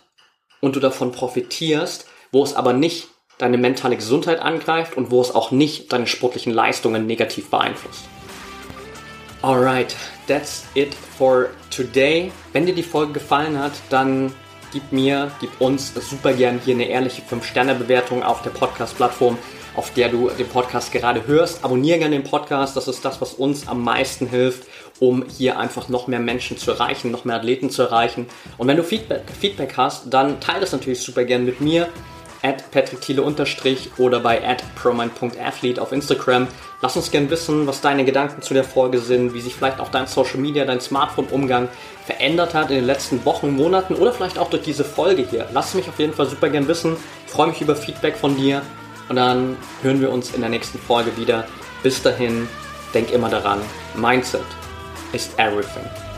und 0.60 0.74
du 0.74 0.80
davon 0.80 1.12
profitierst, 1.12 2.06
wo 2.32 2.42
es 2.42 2.54
aber 2.54 2.72
nicht 2.72 3.08
deine 3.38 3.58
mentale 3.58 3.96
Gesundheit 3.96 4.40
angreift 4.40 4.96
und 4.96 5.10
wo 5.10 5.20
es 5.20 5.34
auch 5.34 5.50
nicht 5.50 5.92
deine 5.92 6.06
sportlichen 6.06 6.52
Leistungen 6.52 7.06
negativ 7.06 7.50
beeinflusst. 7.50 8.04
Alright, 9.42 9.96
that's 10.28 10.64
it 10.74 10.94
for 10.94 11.48
today. 11.70 12.30
Wenn 12.52 12.66
dir 12.66 12.74
die 12.74 12.82
Folge 12.82 13.12
gefallen 13.12 13.58
hat, 13.58 13.72
dann 13.90 14.32
gib 14.72 14.92
mir, 14.92 15.32
gib 15.40 15.60
uns 15.60 15.92
super 15.94 16.32
gern 16.32 16.60
hier 16.64 16.74
eine 16.74 16.88
ehrliche 16.88 17.22
5-Sterne-Bewertung 17.22 18.22
auf 18.22 18.42
der 18.42 18.50
Podcast-Plattform 18.50 19.36
auf 19.74 19.92
der 19.94 20.08
du 20.08 20.28
den 20.30 20.48
Podcast 20.48 20.92
gerade 20.92 21.26
hörst. 21.26 21.64
Abonniere 21.64 21.98
gerne 21.98 22.16
den 22.16 22.24
Podcast, 22.24 22.76
das 22.76 22.88
ist 22.88 23.04
das, 23.04 23.20
was 23.20 23.34
uns 23.34 23.68
am 23.68 23.82
meisten 23.82 24.26
hilft, 24.26 24.66
um 25.00 25.24
hier 25.28 25.58
einfach 25.58 25.88
noch 25.88 26.06
mehr 26.06 26.20
Menschen 26.20 26.58
zu 26.58 26.72
erreichen, 26.72 27.10
noch 27.10 27.24
mehr 27.24 27.36
Athleten 27.36 27.70
zu 27.70 27.82
erreichen. 27.82 28.26
Und 28.58 28.68
wenn 28.68 28.76
du 28.76 28.84
Feedback, 28.84 29.22
Feedback 29.38 29.74
hast, 29.76 30.12
dann 30.12 30.40
teile 30.40 30.60
das 30.60 30.72
natürlich 30.72 31.00
super 31.00 31.24
gerne 31.24 31.44
mit 31.44 31.60
mir 31.60 31.88
at 32.42 32.70
patrickthiele 32.70 33.22
oder 33.98 34.20
bei 34.20 34.46
at 34.46 34.62
promine.athlete 34.74 35.80
auf 35.80 35.92
Instagram. 35.92 36.48
Lass 36.80 36.96
uns 36.96 37.10
gerne 37.10 37.30
wissen, 37.30 37.66
was 37.66 37.80
deine 37.80 38.04
Gedanken 38.04 38.42
zu 38.42 38.54
der 38.54 38.64
Folge 38.64 38.98
sind, 38.98 39.34
wie 39.34 39.40
sich 39.40 39.54
vielleicht 39.54 39.80
auch 39.80 39.90
dein 39.90 40.06
Social 40.06 40.38
Media, 40.38 40.64
dein 40.64 40.80
Smartphone-Umgang 40.80 41.68
verändert 42.04 42.54
hat 42.54 42.70
in 42.70 42.76
den 42.76 42.86
letzten 42.86 43.24
Wochen, 43.24 43.52
Monaten 43.52 43.94
oder 43.94 44.12
vielleicht 44.12 44.38
auch 44.38 44.50
durch 44.50 44.62
diese 44.62 44.84
Folge 44.84 45.24
hier. 45.28 45.46
Lass 45.52 45.74
mich 45.74 45.88
auf 45.88 45.98
jeden 45.98 46.12
Fall 46.12 46.26
super 46.26 46.48
gerne 46.48 46.66
wissen. 46.68 46.96
Ich 47.26 47.32
freue 47.32 47.48
mich 47.48 47.60
über 47.60 47.76
Feedback 47.76 48.16
von 48.16 48.36
dir 48.36 48.62
und 49.08 49.16
dann 49.16 49.56
hören 49.82 50.00
wir 50.00 50.10
uns 50.10 50.34
in 50.34 50.40
der 50.40 50.50
nächsten 50.50 50.78
Folge 50.78 51.16
wieder. 51.16 51.46
Bis 51.82 52.02
dahin, 52.02 52.48
denk 52.94 53.12
immer 53.12 53.28
daran, 53.28 53.60
Mindset 53.94 54.42
ist 55.12 55.38
everything. 55.38 56.11